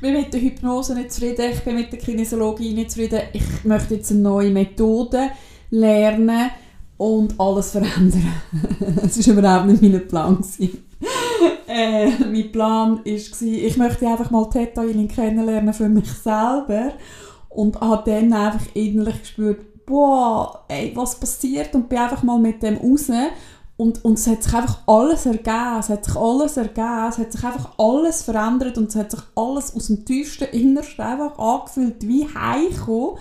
ich 0.00 0.02
bin 0.02 0.14
mit 0.14 0.32
der 0.32 0.40
Hypnose 0.40 0.94
nicht 0.94 1.12
zufrieden, 1.12 1.50
ich 1.52 1.60
bin 1.60 1.74
mit 1.74 1.92
der 1.92 1.98
Kinesiologie 1.98 2.72
nicht 2.72 2.90
zufrieden, 2.90 3.20
ich 3.34 3.64
möchte 3.64 3.96
jetzt 3.96 4.10
eine 4.10 4.20
neue 4.20 4.48
Methode 4.50 5.28
lernen 5.68 6.50
und 6.96 7.38
alles 7.38 7.72
verändern. 7.72 8.32
das 9.02 9.28
war 9.28 9.36
überhaupt 9.36 9.66
nicht 9.66 9.82
mein 9.82 10.08
Plan. 10.08 10.42
äh, 11.68 12.08
mein 12.24 12.50
Plan 12.50 13.00
war, 13.04 13.42
ich 13.42 13.76
möchte 13.76 14.08
einfach 14.08 14.30
mal 14.30 14.48
Theta 14.48 14.84
kennenlernen 14.84 15.74
für 15.74 15.90
mich 15.90 16.10
selber 16.10 16.94
und 17.50 17.78
habe 17.78 18.10
dann 18.10 18.32
einfach 18.32 18.64
innerlich 18.72 19.20
gespürt, 19.20 19.84
boah, 19.84 20.64
ey, 20.68 20.92
was 20.94 21.20
passiert 21.20 21.74
und 21.74 21.90
bin 21.90 21.98
einfach 21.98 22.22
mal 22.22 22.38
mit 22.38 22.62
dem 22.62 22.78
raus 22.78 23.10
und, 23.80 24.04
und 24.04 24.18
es 24.18 24.26
hat 24.26 24.42
sich 24.42 24.52
einfach 24.52 24.80
alles 24.86 25.24
ergeben, 25.24 25.78
es 25.78 25.88
hat 25.88 26.04
sich 26.04 26.14
alles 26.14 26.58
ergeben, 26.58 27.08
es 27.08 27.16
hat 27.16 27.32
sich 27.32 27.42
einfach 27.42 27.78
alles 27.78 28.22
verändert 28.22 28.76
und 28.76 28.90
es 28.90 28.94
hat 28.94 29.10
sich 29.10 29.20
alles 29.34 29.74
aus 29.74 29.86
dem 29.86 30.04
tiefsten 30.04 30.44
Innersten 30.44 31.02
einfach 31.02 31.38
angefühlt 31.38 32.06
wie 32.06 32.28
heimgekommen, 32.28 33.16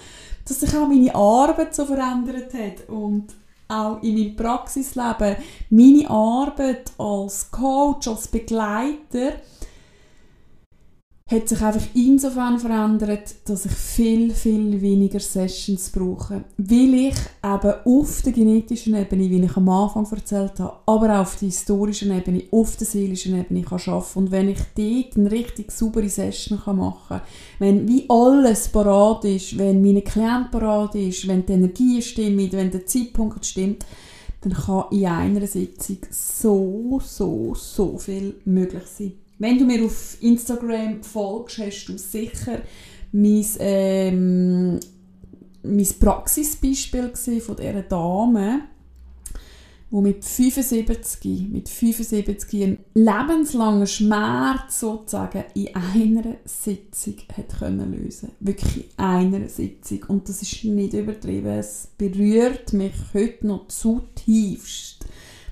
dass 0.46 0.60
sich 0.60 0.76
auch 0.76 0.90
meine 0.90 1.16
Arbeit 1.16 1.74
so 1.74 1.86
verändert 1.86 2.54
hat 2.54 2.90
und 2.90 3.28
auch 3.70 4.04
in 4.04 4.16
meinem 4.16 4.36
Praxisleben. 4.36 5.38
Meine 5.70 6.10
Arbeit 6.10 6.92
als 6.98 7.50
Coach, 7.52 8.10
als 8.10 8.28
Begleiter 8.28 9.36
hat 11.30 11.48
sich 11.48 11.62
einfach 11.62 11.86
insofern 11.94 12.58
verändert, 12.58 13.36
dass 13.46 13.66
ich 13.66 13.72
viel, 13.72 14.34
viel 14.34 14.82
weniger 14.82 15.20
Sessions 15.20 15.92
brauche. 15.92 16.44
Weil 16.58 16.94
ich 16.96 17.16
eben 17.44 17.74
auf 17.86 18.22
der 18.24 18.34
genetischen 18.34 18.96
Ebene, 18.96 19.30
wie 19.30 19.44
ich 19.44 19.56
am 19.56 19.70
Anfang 19.70 20.08
erzählt 20.12 20.60
habe, 20.60 20.78
aber 20.88 21.16
auch 21.16 21.22
auf 21.22 21.38
der 21.38 21.50
historischen 21.50 22.12
Ebene, 22.12 22.44
auf 22.52 22.78
der 22.78 22.88
seelischen 22.88 23.40
Ebene 23.40 23.62
kann 23.62 23.80
arbeiten 23.80 24.20
Und 24.20 24.32
wenn 24.32 24.50
ich 24.50 24.60
dort 24.76 25.18
eine 25.18 25.32
richtig 25.32 25.72
saubere 25.72 26.10
Session 26.10 26.60
machen 26.66 26.96
kann, 27.08 27.22
wenn 27.60 27.88
wie 27.88 28.06
alles 28.10 28.70
parat 28.70 29.26
ist, 29.26 29.56
wenn 29.56 29.84
meine 29.84 30.02
Klient 30.02 30.50
parat 30.50 30.96
ist, 30.96 31.28
wenn 31.28 31.46
die 31.46 31.54
Energie 31.54 32.02
stimmt, 32.02 32.54
wenn 32.54 32.72
der 32.72 32.88
Zeitpunkt 32.88 33.46
stimmt, 33.46 33.86
dann 34.42 34.54
kann 34.54 34.86
in 34.92 35.06
einer 35.06 35.46
Sitzung 35.46 35.98
so, 36.10 37.00
so, 37.04 37.54
so 37.54 37.98
viel 38.00 38.36
möglich 38.46 38.86
sein. 38.88 39.14
Wenn 39.40 39.58
du 39.58 39.66
mir 39.66 39.84
auf 39.86 40.18
Instagram 40.22 41.02
folgst, 41.02 41.58
hast 41.60 41.86
du 41.86 41.98
sicher 41.98 42.62
mein, 43.14 43.46
ähm, 43.60 44.80
mein 45.64 45.88
Praxisbeispiel 46.00 47.14
von 47.40 47.56
dieser 47.56 47.82
Dame, 47.84 48.64
die 49.92 49.96
mit 49.96 50.26
75, 50.26 51.50
mit 51.50 51.70
75 51.70 52.64
einen 52.64 52.80
lebenslangen 52.94 53.88
Schmerz 53.88 54.82
sozusagen 54.82 55.46
in 55.56 55.74
einer 55.74 56.36
Sitzung 56.44 57.16
hat 57.36 57.60
können 57.60 57.94
lösen 57.94 58.34
Wirklich 58.42 58.86
in 58.98 59.04
einer 59.04 59.48
Sitzung. 59.48 60.04
Und 60.10 60.30
das 60.30 60.42
ist 60.42 60.66
nicht 60.66 60.94
übertrieben. 60.94 61.48
Es 61.48 61.88
berührt 61.98 62.74
mich 62.74 62.94
heute 63.14 63.48
noch 63.48 63.68
zutiefst, 63.70 65.06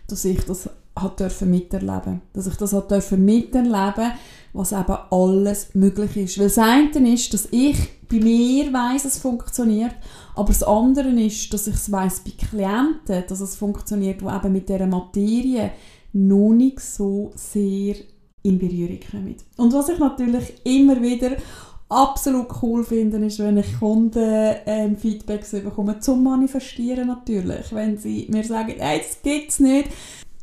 dass 0.07 0.25
ich 0.25 0.39
das 0.41 0.69
hat 1.01 1.19
dürfen 1.19 1.49
miterleben. 1.49 2.21
Dass 2.33 2.47
ich 2.47 2.55
das 2.55 2.73
hat 2.73 2.91
dürfen 2.91 3.23
miterleben, 3.25 4.11
was 4.53 4.71
eben 4.71 4.97
alles 5.11 5.73
möglich 5.75 6.17
ist. 6.17 6.37
Weil 6.39 6.47
das 6.47 6.57
eine 6.57 7.13
ist, 7.13 7.33
dass 7.33 7.47
ich 7.51 7.77
bei 8.09 8.19
mir 8.19 8.71
weiß, 8.71 9.05
es 9.05 9.17
funktioniert, 9.17 9.95
aber 10.35 10.47
das 10.47 10.63
andere 10.63 11.09
ist, 11.09 11.53
dass 11.53 11.67
ich 11.67 11.75
es 11.75 11.91
weiss 11.91 12.21
bei 12.21 12.31
Klienten, 12.31 13.23
dass 13.27 13.41
es 13.41 13.55
funktioniert, 13.55 14.21
die 14.21 14.25
eben 14.25 14.53
mit 14.53 14.69
dieser 14.69 14.87
Materie 14.87 15.71
noch 16.13 16.53
nicht 16.53 16.79
so 16.79 17.31
sehr 17.35 17.95
in 18.43 18.57
Berührung 18.57 18.99
kommen. 19.11 19.35
Und 19.57 19.73
was 19.73 19.89
ich 19.89 19.99
natürlich 19.99 20.53
immer 20.63 21.01
wieder 21.01 21.31
absolut 21.89 22.47
cool 22.61 22.83
finde, 22.83 23.17
ist, 23.25 23.39
wenn 23.39 23.57
ich 23.57 23.79
Kunden 23.79 24.55
ähm, 24.65 24.97
Feedbacks 24.97 25.51
bekomme, 25.51 25.99
zum 25.99 26.23
Manifestieren 26.23 27.07
natürlich. 27.07 27.73
Wenn 27.73 27.97
sie 27.97 28.27
mir 28.29 28.43
sagen, 28.43 28.75
hey, 28.77 28.99
das 28.99 29.21
gibt's 29.21 29.59
nicht, 29.59 29.89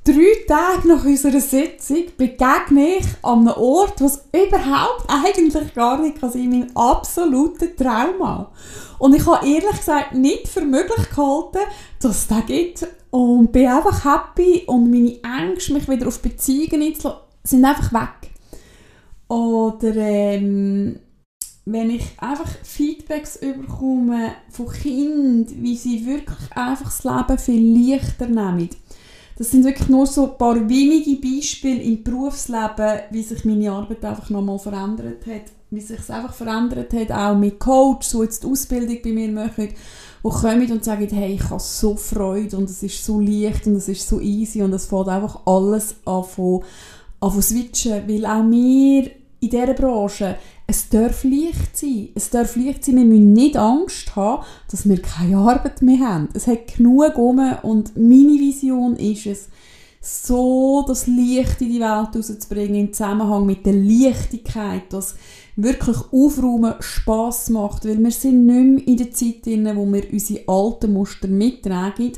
drei 0.05 0.45
Tage 0.47 0.87
nach 0.87 1.05
unserer 1.05 1.41
Sitzung 1.41 2.05
begegne 2.17 2.99
ich 2.99 3.07
an 3.23 3.49
einem 3.49 3.57
Ort, 3.57 4.01
was 4.01 4.27
überhaupt 4.33 5.07
eigentlich 5.09 5.75
gar 5.75 6.01
nicht 6.01 6.21
kann 6.21 6.31
sein, 6.31 6.51
mein 6.51 6.77
absoluter 6.77 7.75
Trauma. 7.75 8.53
Und 8.99 9.15
ich 9.15 9.27
habe 9.27 9.47
ehrlich 9.47 9.79
gesagt 9.79 10.15
nicht 10.15 10.47
für 10.49 10.61
möglich 10.61 11.09
gehalten, 11.09 11.59
dass 12.01 12.17
es 12.17 12.27
das 12.29 12.47
gibt. 12.47 12.87
Und 13.11 13.53
bin 13.53 13.69
einfach 13.69 14.05
happy 14.05 14.65
und 14.67 14.91
meine 14.91 15.19
Ängste, 15.23 15.73
mich 15.73 15.89
wieder 15.89 16.09
auf 16.09 16.21
Beziehungen 16.21 16.83
einzulassen, 16.83 17.21
sind 17.45 17.65
einfach 17.65 17.93
weg. 17.93 18.31
Oder 19.29 19.95
ähm, 19.97 20.99
wenn 21.65 21.91
ich 21.91 22.05
einfach 22.19 22.51
Feedbacks 22.63 23.39
bekomme 23.39 24.35
von 24.51 24.69
Kindern, 24.69 25.47
wie 25.63 25.77
sie 25.77 26.05
wirklich 26.05 26.53
einfach 26.55 26.87
das 26.87 27.05
Leben 27.05 27.39
viel 27.39 27.93
leichter 27.93 28.27
nehmen 28.27 28.69
das 29.37 29.51
sind 29.51 29.65
wirklich 29.65 29.89
nur 29.89 30.07
so 30.07 30.31
ein 30.31 30.39
paar 30.39 30.69
wenige 30.69 31.17
Beispiele 31.17 31.83
im 31.83 32.05
Berufsleben, 32.05 33.01
wie 33.11 33.23
sich 33.23 33.45
meine 33.45 33.73
Arbeit 33.73 34.05
einfach 34.05 34.31
nochmal 34.31 34.59
verändert 34.59 35.27
hat. 35.27 35.53
Wie 35.71 35.81
sich 35.81 35.99
es 35.99 36.11
einfach 36.11 36.35
verändert 36.35 36.93
hat, 36.93 37.11
auch 37.11 37.37
mit 37.37 37.59
Coach, 37.59 38.11
die 38.11 38.19
jetzt 38.19 38.45
die 38.45 38.47
Ausbildung 38.47 38.99
bei 39.03 39.11
mir 39.11 39.29
machen, 39.29 39.71
die 40.25 40.29
kommen 40.29 40.71
und 40.71 40.85
sagen, 40.85 41.09
hey, 41.11 41.35
ich 41.35 41.51
habe 41.51 41.61
so 41.61 41.97
Freude 41.97 42.57
und 42.57 42.71
es 42.71 42.83
ist 42.85 43.05
so 43.05 43.19
leicht 43.19 43.67
und 43.67 43.75
es 43.77 43.89
ist 43.89 44.07
so 44.07 44.21
easy 44.21 44.63
und 44.63 44.73
es 44.73 44.87
fällt 44.87 45.09
einfach 45.09 45.41
alles 45.47 45.97
an 46.05 46.23
von, 46.23 46.63
an 47.19 47.31
von 47.33 47.43
switchen, 47.43 48.07
weil 48.07 48.25
auch 48.25 48.49
wir 48.49 49.11
in 49.41 49.51
dieser 49.51 49.75
Branche, 49.75 50.37
es 50.67 50.89
darf 50.89 51.25
leicht 51.25 51.77
sein. 51.77 52.09
Es 52.15 52.31
darf 52.31 52.57
leicht 52.57 52.85
sein, 52.85 52.97
wir 52.97 53.05
müssen 53.05 53.33
nicht 53.33 53.57
Angst 53.57 54.17
haben, 54.17 54.45
dass 54.71 54.89
wir 54.89 55.01
keine 55.01 55.39
Arbeit 55.39 55.83
mehr 55.83 56.01
haben. 56.01 56.29
Es 56.35 56.47
hat 56.47 56.75
genug 56.77 57.17
um 57.19 57.39
und 57.63 57.97
meine 57.97 58.39
Vision 58.39 58.97
ist 58.97 59.27
es, 59.27 59.49
so 60.01 60.85
das 60.87 61.07
Licht 61.07 61.63
in 61.63 61.73
die 61.73 61.81
Welt 61.81 62.15
rauszubringen, 62.15 62.89
im 62.89 62.93
Zusammenhang 62.93 63.47
mit 63.47 63.65
der 63.65 63.73
Leichtigkeit, 63.73 64.93
dass 64.93 65.15
wirklich 65.57 65.97
Aufräumen 66.13 66.75
Spass 66.81 67.49
macht, 67.49 67.87
weil 67.87 68.03
wir 68.03 68.11
sind 68.11 68.45
nicht 68.45 68.87
mehr 68.87 68.89
in 68.89 68.97
der 68.99 69.13
Zeit 69.13 69.47
drin, 69.47 69.71
wo 69.75 69.91
wir 69.91 70.13
unsere 70.13 70.47
alten 70.47 70.93
Muster 70.93 71.29
mittragen, 71.29 72.13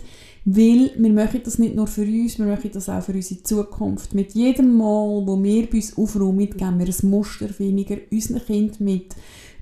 weil 0.48 0.92
wir 0.96 1.12
machen 1.12 1.40
das 1.44 1.58
nicht 1.58 1.74
nur 1.74 1.88
für 1.88 2.02
uns, 2.02 2.38
wir 2.38 2.46
machen 2.46 2.70
das 2.72 2.88
auch 2.88 3.02
für 3.02 3.12
unsere 3.12 3.42
Zukunft. 3.42 4.14
Mit 4.14 4.32
jedem 4.34 4.76
Mal, 4.76 5.26
wo 5.26 5.42
wir 5.42 5.68
bei 5.68 5.78
uns 5.78 5.98
aufräumen, 5.98 6.48
geben 6.50 6.78
wir 6.78 6.86
ein 6.86 7.10
Muster 7.10 7.48
weniger 7.58 7.96
unseren 8.12 8.46
Kind 8.46 8.80
mit, 8.80 9.16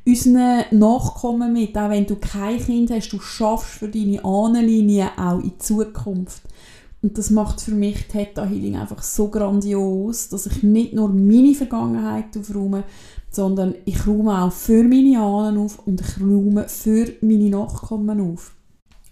unseren 0.06 0.64
Nachkommen 0.72 1.54
mit. 1.54 1.74
Auch 1.78 1.88
wenn 1.88 2.04
du 2.04 2.16
kein 2.16 2.58
Kind 2.58 2.90
hast, 2.90 3.08
du 3.14 3.18
schaffst 3.18 3.78
für 3.78 3.88
deine 3.88 4.22
Ahnenlinie 4.22 5.08
auch 5.16 5.42
in 5.42 5.58
Zukunft. 5.58 6.42
Und 7.00 7.16
das 7.16 7.30
macht 7.30 7.62
für 7.62 7.74
mich 7.74 8.06
Theta 8.08 8.44
Healing 8.44 8.76
einfach 8.76 9.02
so 9.02 9.28
grandios, 9.28 10.28
dass 10.28 10.44
ich 10.44 10.62
nicht 10.62 10.92
nur 10.92 11.08
meine 11.08 11.54
Vergangenheit 11.54 12.36
aufräume, 12.36 12.84
sondern 13.30 13.74
ich 13.86 14.06
räume 14.06 14.42
auch 14.42 14.52
für 14.52 14.84
meine 14.84 15.18
Ahnen 15.18 15.56
auf 15.56 15.78
und 15.86 16.02
ich 16.02 16.20
räume 16.20 16.68
für 16.68 17.10
meine 17.22 17.48
Nachkommen 17.48 18.20
auf. 18.20 18.54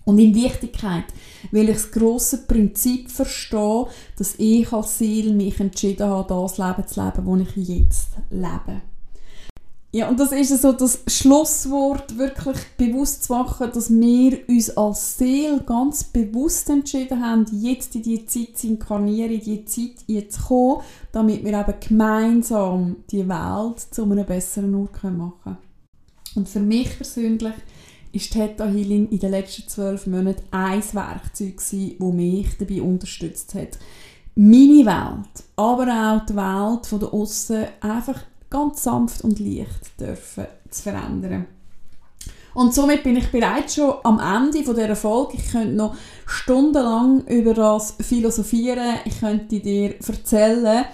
Und 0.05 0.19
in 0.19 0.35
Wichtigkeit, 0.35 1.05
weil 1.53 1.69
ich 1.69 1.77
das 1.77 1.93
grosse 1.93 2.47
Prinzip 2.47 3.11
verstehe, 3.11 3.87
dass 4.19 4.35
ich 4.37 4.73
als 4.73 4.99
Seele 4.99 5.33
mich 5.33 5.61
entschieden 5.61 6.09
habe, 6.09 6.29
das 6.29 6.59
Leben 6.59 6.87
zu 6.87 7.01
leben, 7.01 7.45
das 7.45 7.57
ich 7.57 7.69
jetzt 7.69 8.09
lebe. 8.31 8.83
Ja, 9.95 10.09
und 10.09 10.19
das 10.19 10.33
ist 10.33 10.63
so 10.63 10.73
das 10.73 11.01
Schlusswort, 11.07 12.17
wirklich 12.17 12.57
bewusst 12.79 13.25
zu 13.25 13.35
machen, 13.35 13.71
dass 13.75 13.91
wir 13.91 14.39
uns 14.49 14.75
als 14.75 15.19
Seele 15.19 15.63
ganz 15.67 16.05
bewusst 16.05 16.71
entschieden 16.71 17.21
haben, 17.23 17.45
jetzt 17.53 17.95
in 17.95 18.03
diese 18.03 18.25
Zeit 18.25 18.57
zu 18.57 18.69
inkarnieren, 18.69 19.33
in 19.33 19.41
diese 19.41 19.65
Zeit 19.67 19.97
jetzt 20.07 20.37
zu 20.37 20.45
kommen, 20.45 20.81
damit 21.13 21.45
wir 21.45 21.61
eben 21.61 21.75
gemeinsam 21.87 22.97
die 23.11 23.29
Welt 23.29 23.81
zu 23.81 24.05
einem 24.05 24.25
besseren 24.25 24.75
Ort 24.77 25.05
machen 25.05 25.35
können. 25.45 25.59
Und 26.37 26.49
für 26.49 26.61
mich 26.61 26.97
persönlich 26.97 27.53
ist 28.13 28.33
Theta 28.33 28.67
Healing 28.67 29.09
in 29.09 29.19
den 29.19 29.31
letzten 29.31 29.69
zwölf 29.69 30.07
Monaten 30.07 30.43
ein 30.51 30.83
Werkzeug 30.93 31.57
gewesen, 31.57 31.97
das 31.99 32.13
mich 32.13 32.59
dabei 32.59 32.83
unterstützt 32.83 33.55
hat, 33.55 33.79
meine 34.35 34.87
Welt, 34.87 35.45
aber 35.57 35.83
auch 35.83 36.27
die 36.27 36.37
Welt 36.37 36.87
von 36.87 37.05
Aussen 37.05 37.67
einfach 37.81 38.21
ganz 38.49 38.83
sanft 38.83 39.23
und 39.25 39.41
leicht 39.41 39.99
dürfen 39.99 40.47
zu 40.71 40.83
verändern. 40.83 41.47
Und 42.55 42.75
somit 42.75 43.03
bin 43.03 43.17
ich 43.17 43.31
bereits 43.31 43.77
schon 43.77 43.95
am 44.05 44.19
Ende 44.19 44.63
von 44.63 44.75
dieser 44.75 44.97
Folge. 44.97 45.39
Ich 45.39 45.53
könnte 45.53 45.75
noch 45.75 45.97
stundenlang 46.27 47.25
über 47.27 47.55
das 47.55 47.97
philosophieren. 48.01 48.97
Ich 49.07 49.21
könnte 49.21 49.59
dir 49.61 49.95
erzählen. 50.07 50.85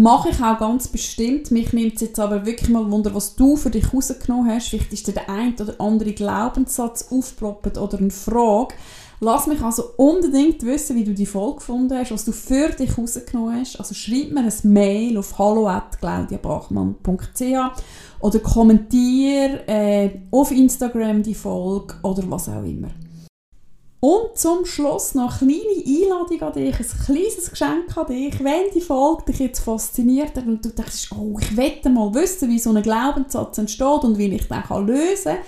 Mache 0.00 0.28
ich 0.28 0.40
auch 0.40 0.60
ganz 0.60 0.86
bestimmt. 0.86 1.50
Mich 1.50 1.72
nimmt 1.72 1.96
es 1.96 2.02
jetzt 2.02 2.20
aber 2.20 2.46
wirklich 2.46 2.70
mal 2.70 2.88
Wunder, 2.88 3.12
was 3.16 3.34
du 3.34 3.56
für 3.56 3.70
dich 3.70 3.92
rausgenommen 3.92 4.48
hast. 4.48 4.68
Vielleicht 4.68 4.92
ist 4.92 5.08
dir 5.08 5.14
der 5.14 5.28
ein 5.28 5.56
oder 5.60 5.74
andere 5.80 6.12
Glaubenssatz 6.12 7.08
aufgeploppt 7.10 7.78
oder 7.78 7.98
eine 7.98 8.12
Frage. 8.12 8.76
Lass 9.18 9.48
mich 9.48 9.60
also 9.60 9.82
unbedingt 9.96 10.64
wissen, 10.64 10.94
wie 10.94 11.02
du 11.02 11.14
die 11.14 11.26
Folge 11.26 11.56
gefunden 11.56 11.98
hast, 11.98 12.12
was 12.12 12.24
du 12.24 12.30
für 12.30 12.68
dich 12.68 12.96
rausgenommen 12.96 13.58
hast. 13.58 13.80
Also 13.80 13.92
schreib 13.92 14.30
mir 14.30 14.42
ein 14.42 14.52
Mail 14.62 15.18
auf 15.18 15.36
hallo@claudiabachmann.ch 15.36 17.82
oder 18.20 18.38
kommentier 18.38 19.68
äh, 19.68 20.10
auf 20.30 20.52
Instagram 20.52 21.24
die 21.24 21.34
Folge 21.34 21.94
oder 22.04 22.22
was 22.30 22.48
auch 22.48 22.62
immer. 22.62 22.90
Und 24.00 24.36
zum 24.36 24.64
Schluss 24.64 25.14
noch 25.14 25.42
eine 25.42 25.52
kleine 25.52 26.04
Einladung 26.04 26.42
an 26.42 26.52
dich, 26.52 26.78
ein 26.78 27.04
kleines 27.04 27.50
Geschenk 27.50 27.96
an 27.96 28.06
dich. 28.06 28.44
Wenn 28.44 28.70
die 28.72 28.80
Folge 28.80 29.24
dich 29.24 29.40
jetzt 29.40 29.60
fasziniert 29.60 30.36
und 30.38 30.64
du 30.64 30.68
denkst, 30.68 31.10
oh, 31.18 31.36
ich 31.40 31.56
wette 31.56 31.90
mal 31.90 32.14
wissen, 32.14 32.48
wie 32.48 32.60
so 32.60 32.70
ein 32.70 32.82
Glaubenssatz 32.82 33.58
entsteht 33.58 34.04
und 34.04 34.16
wie 34.16 34.32
ich 34.32 34.46
den 34.46 34.86
lösen 34.86 35.34
kann, 35.34 35.38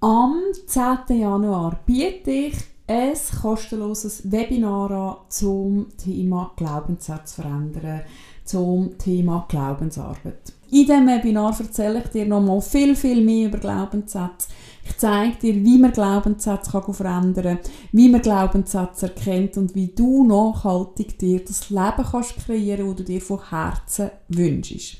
am 0.00 0.40
10. 0.66 1.18
Januar 1.18 1.78
biete 1.84 2.30
ich 2.30 2.54
ein 2.86 3.12
kostenloses 3.42 4.32
Webinar 4.32 4.90
an 4.90 5.16
zum 5.28 5.88
Thema 5.98 6.52
Glaubenssatz 6.56 7.34
verändern, 7.34 8.00
zum 8.44 8.96
Thema 8.96 9.44
Glaubensarbeit. 9.48 10.54
In 10.70 10.86
diesem 10.86 11.06
Webinar 11.06 11.54
erzähle 11.60 12.02
ich 12.04 12.10
dir 12.10 12.26
nochmal 12.26 12.62
viel, 12.62 12.96
viel 12.96 13.22
mehr 13.22 13.48
über 13.48 13.58
Glaubenssätze. 13.58 14.48
Ich 14.84 14.96
zeige 14.96 15.36
dir, 15.36 15.54
wie 15.64 15.78
man 15.78 15.92
Glaubenssätze 15.92 16.70
verändern 16.70 17.58
kann, 17.60 17.72
wie 17.92 18.08
man 18.08 18.22
Glaubenssätze 18.22 19.06
erkennt 19.06 19.56
und 19.56 19.74
wie 19.74 19.88
du 19.88 20.26
nachhaltig 20.26 21.18
dir 21.18 21.44
das 21.44 21.70
Leben 21.70 22.04
kannst 22.10 22.36
kreieren 22.36 22.86
kannst, 22.86 23.00
das 23.00 23.06
du 23.06 23.12
dir 23.12 23.20
von 23.20 23.50
Herzen 23.50 24.10
wünschst. 24.28 24.96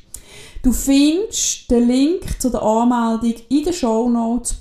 Du 0.62 0.72
findest 0.72 1.70
den 1.70 1.88
Link 1.88 2.40
zu 2.40 2.50
der 2.50 2.62
Anmeldung 2.62 3.34
in 3.48 3.64
den 3.64 3.72
Show 3.72 4.08
Notes 4.08 4.56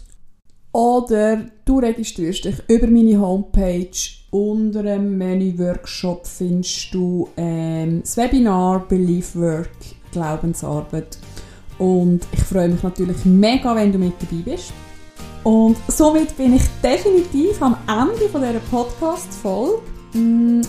oder 0.71 1.45
du 1.65 1.79
registrierst 1.79 2.45
dich 2.45 2.55
über 2.67 2.87
meine 2.87 3.19
Homepage. 3.19 3.89
Unter 4.31 4.83
dem 4.83 5.17
Menü 5.17 5.57
Workshop 5.57 6.27
findest 6.27 6.93
du 6.93 7.29
ähm, 7.35 8.01
das 8.01 8.15
Webinar 8.15 8.87
Belief 8.87 9.35
Work 9.35 9.71
Glaubensarbeit. 10.11 11.17
Und 11.79 12.21
ich 12.31 12.41
freue 12.41 12.69
mich 12.69 12.83
natürlich 12.83 13.25
mega, 13.25 13.75
wenn 13.75 13.91
du 13.91 13.97
mit 13.97 14.13
dabei 14.19 14.51
bist. 14.51 14.73
Und 15.49 15.77
somit 15.87 16.37
bin 16.37 16.55
ich 16.55 16.61
definitiv 16.83 17.59
am 17.59 17.75
Ende 17.87 18.29
von 18.29 18.39
dieser 18.39 18.59
Podcast-Folge. 18.69 19.79
Mm, 20.13 20.61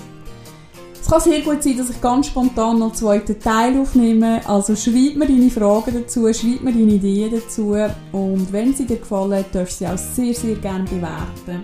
kann 1.07 1.21
sehr 1.21 1.41
gut 1.41 1.63
sein, 1.63 1.77
dass 1.77 1.91
ich 1.91 2.01
ganz 2.01 2.29
spontan 2.29 2.79
noch 2.79 2.87
einen 2.87 2.95
zweiten 2.95 3.39
Teil 3.39 3.79
aufnehme. 3.79 4.41
Also 4.49 4.75
schreib 4.75 5.17
mir 5.17 5.27
deine 5.27 5.51
Fragen 5.51 5.93
dazu, 5.93 6.33
schreib 6.33 6.63
mir 6.63 6.73
deine 6.73 6.93
Ideen 6.93 7.31
dazu. 7.31 7.77
Und 8.13 8.51
wenn 8.51 8.73
sie 8.73 8.87
dir 8.87 8.97
gefallen, 8.97 9.45
darfst 9.53 9.83
du 9.83 9.85
sie 9.85 9.91
auch 9.91 9.99
sehr, 9.99 10.33
sehr 10.33 10.55
gerne 10.55 10.85
bewerten. 10.85 11.63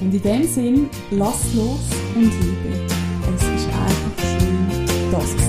Und 0.00 0.14
in 0.14 0.22
dem 0.22 0.44
Sinn, 0.46 0.90
lass 1.10 1.42
los 1.54 1.80
und 2.14 2.22
liebe. 2.22 2.86
Es 3.34 3.42
ist 3.42 3.66
einfach 3.66 4.38
schön, 4.38 5.10
dass 5.10 5.24
es 5.24 5.47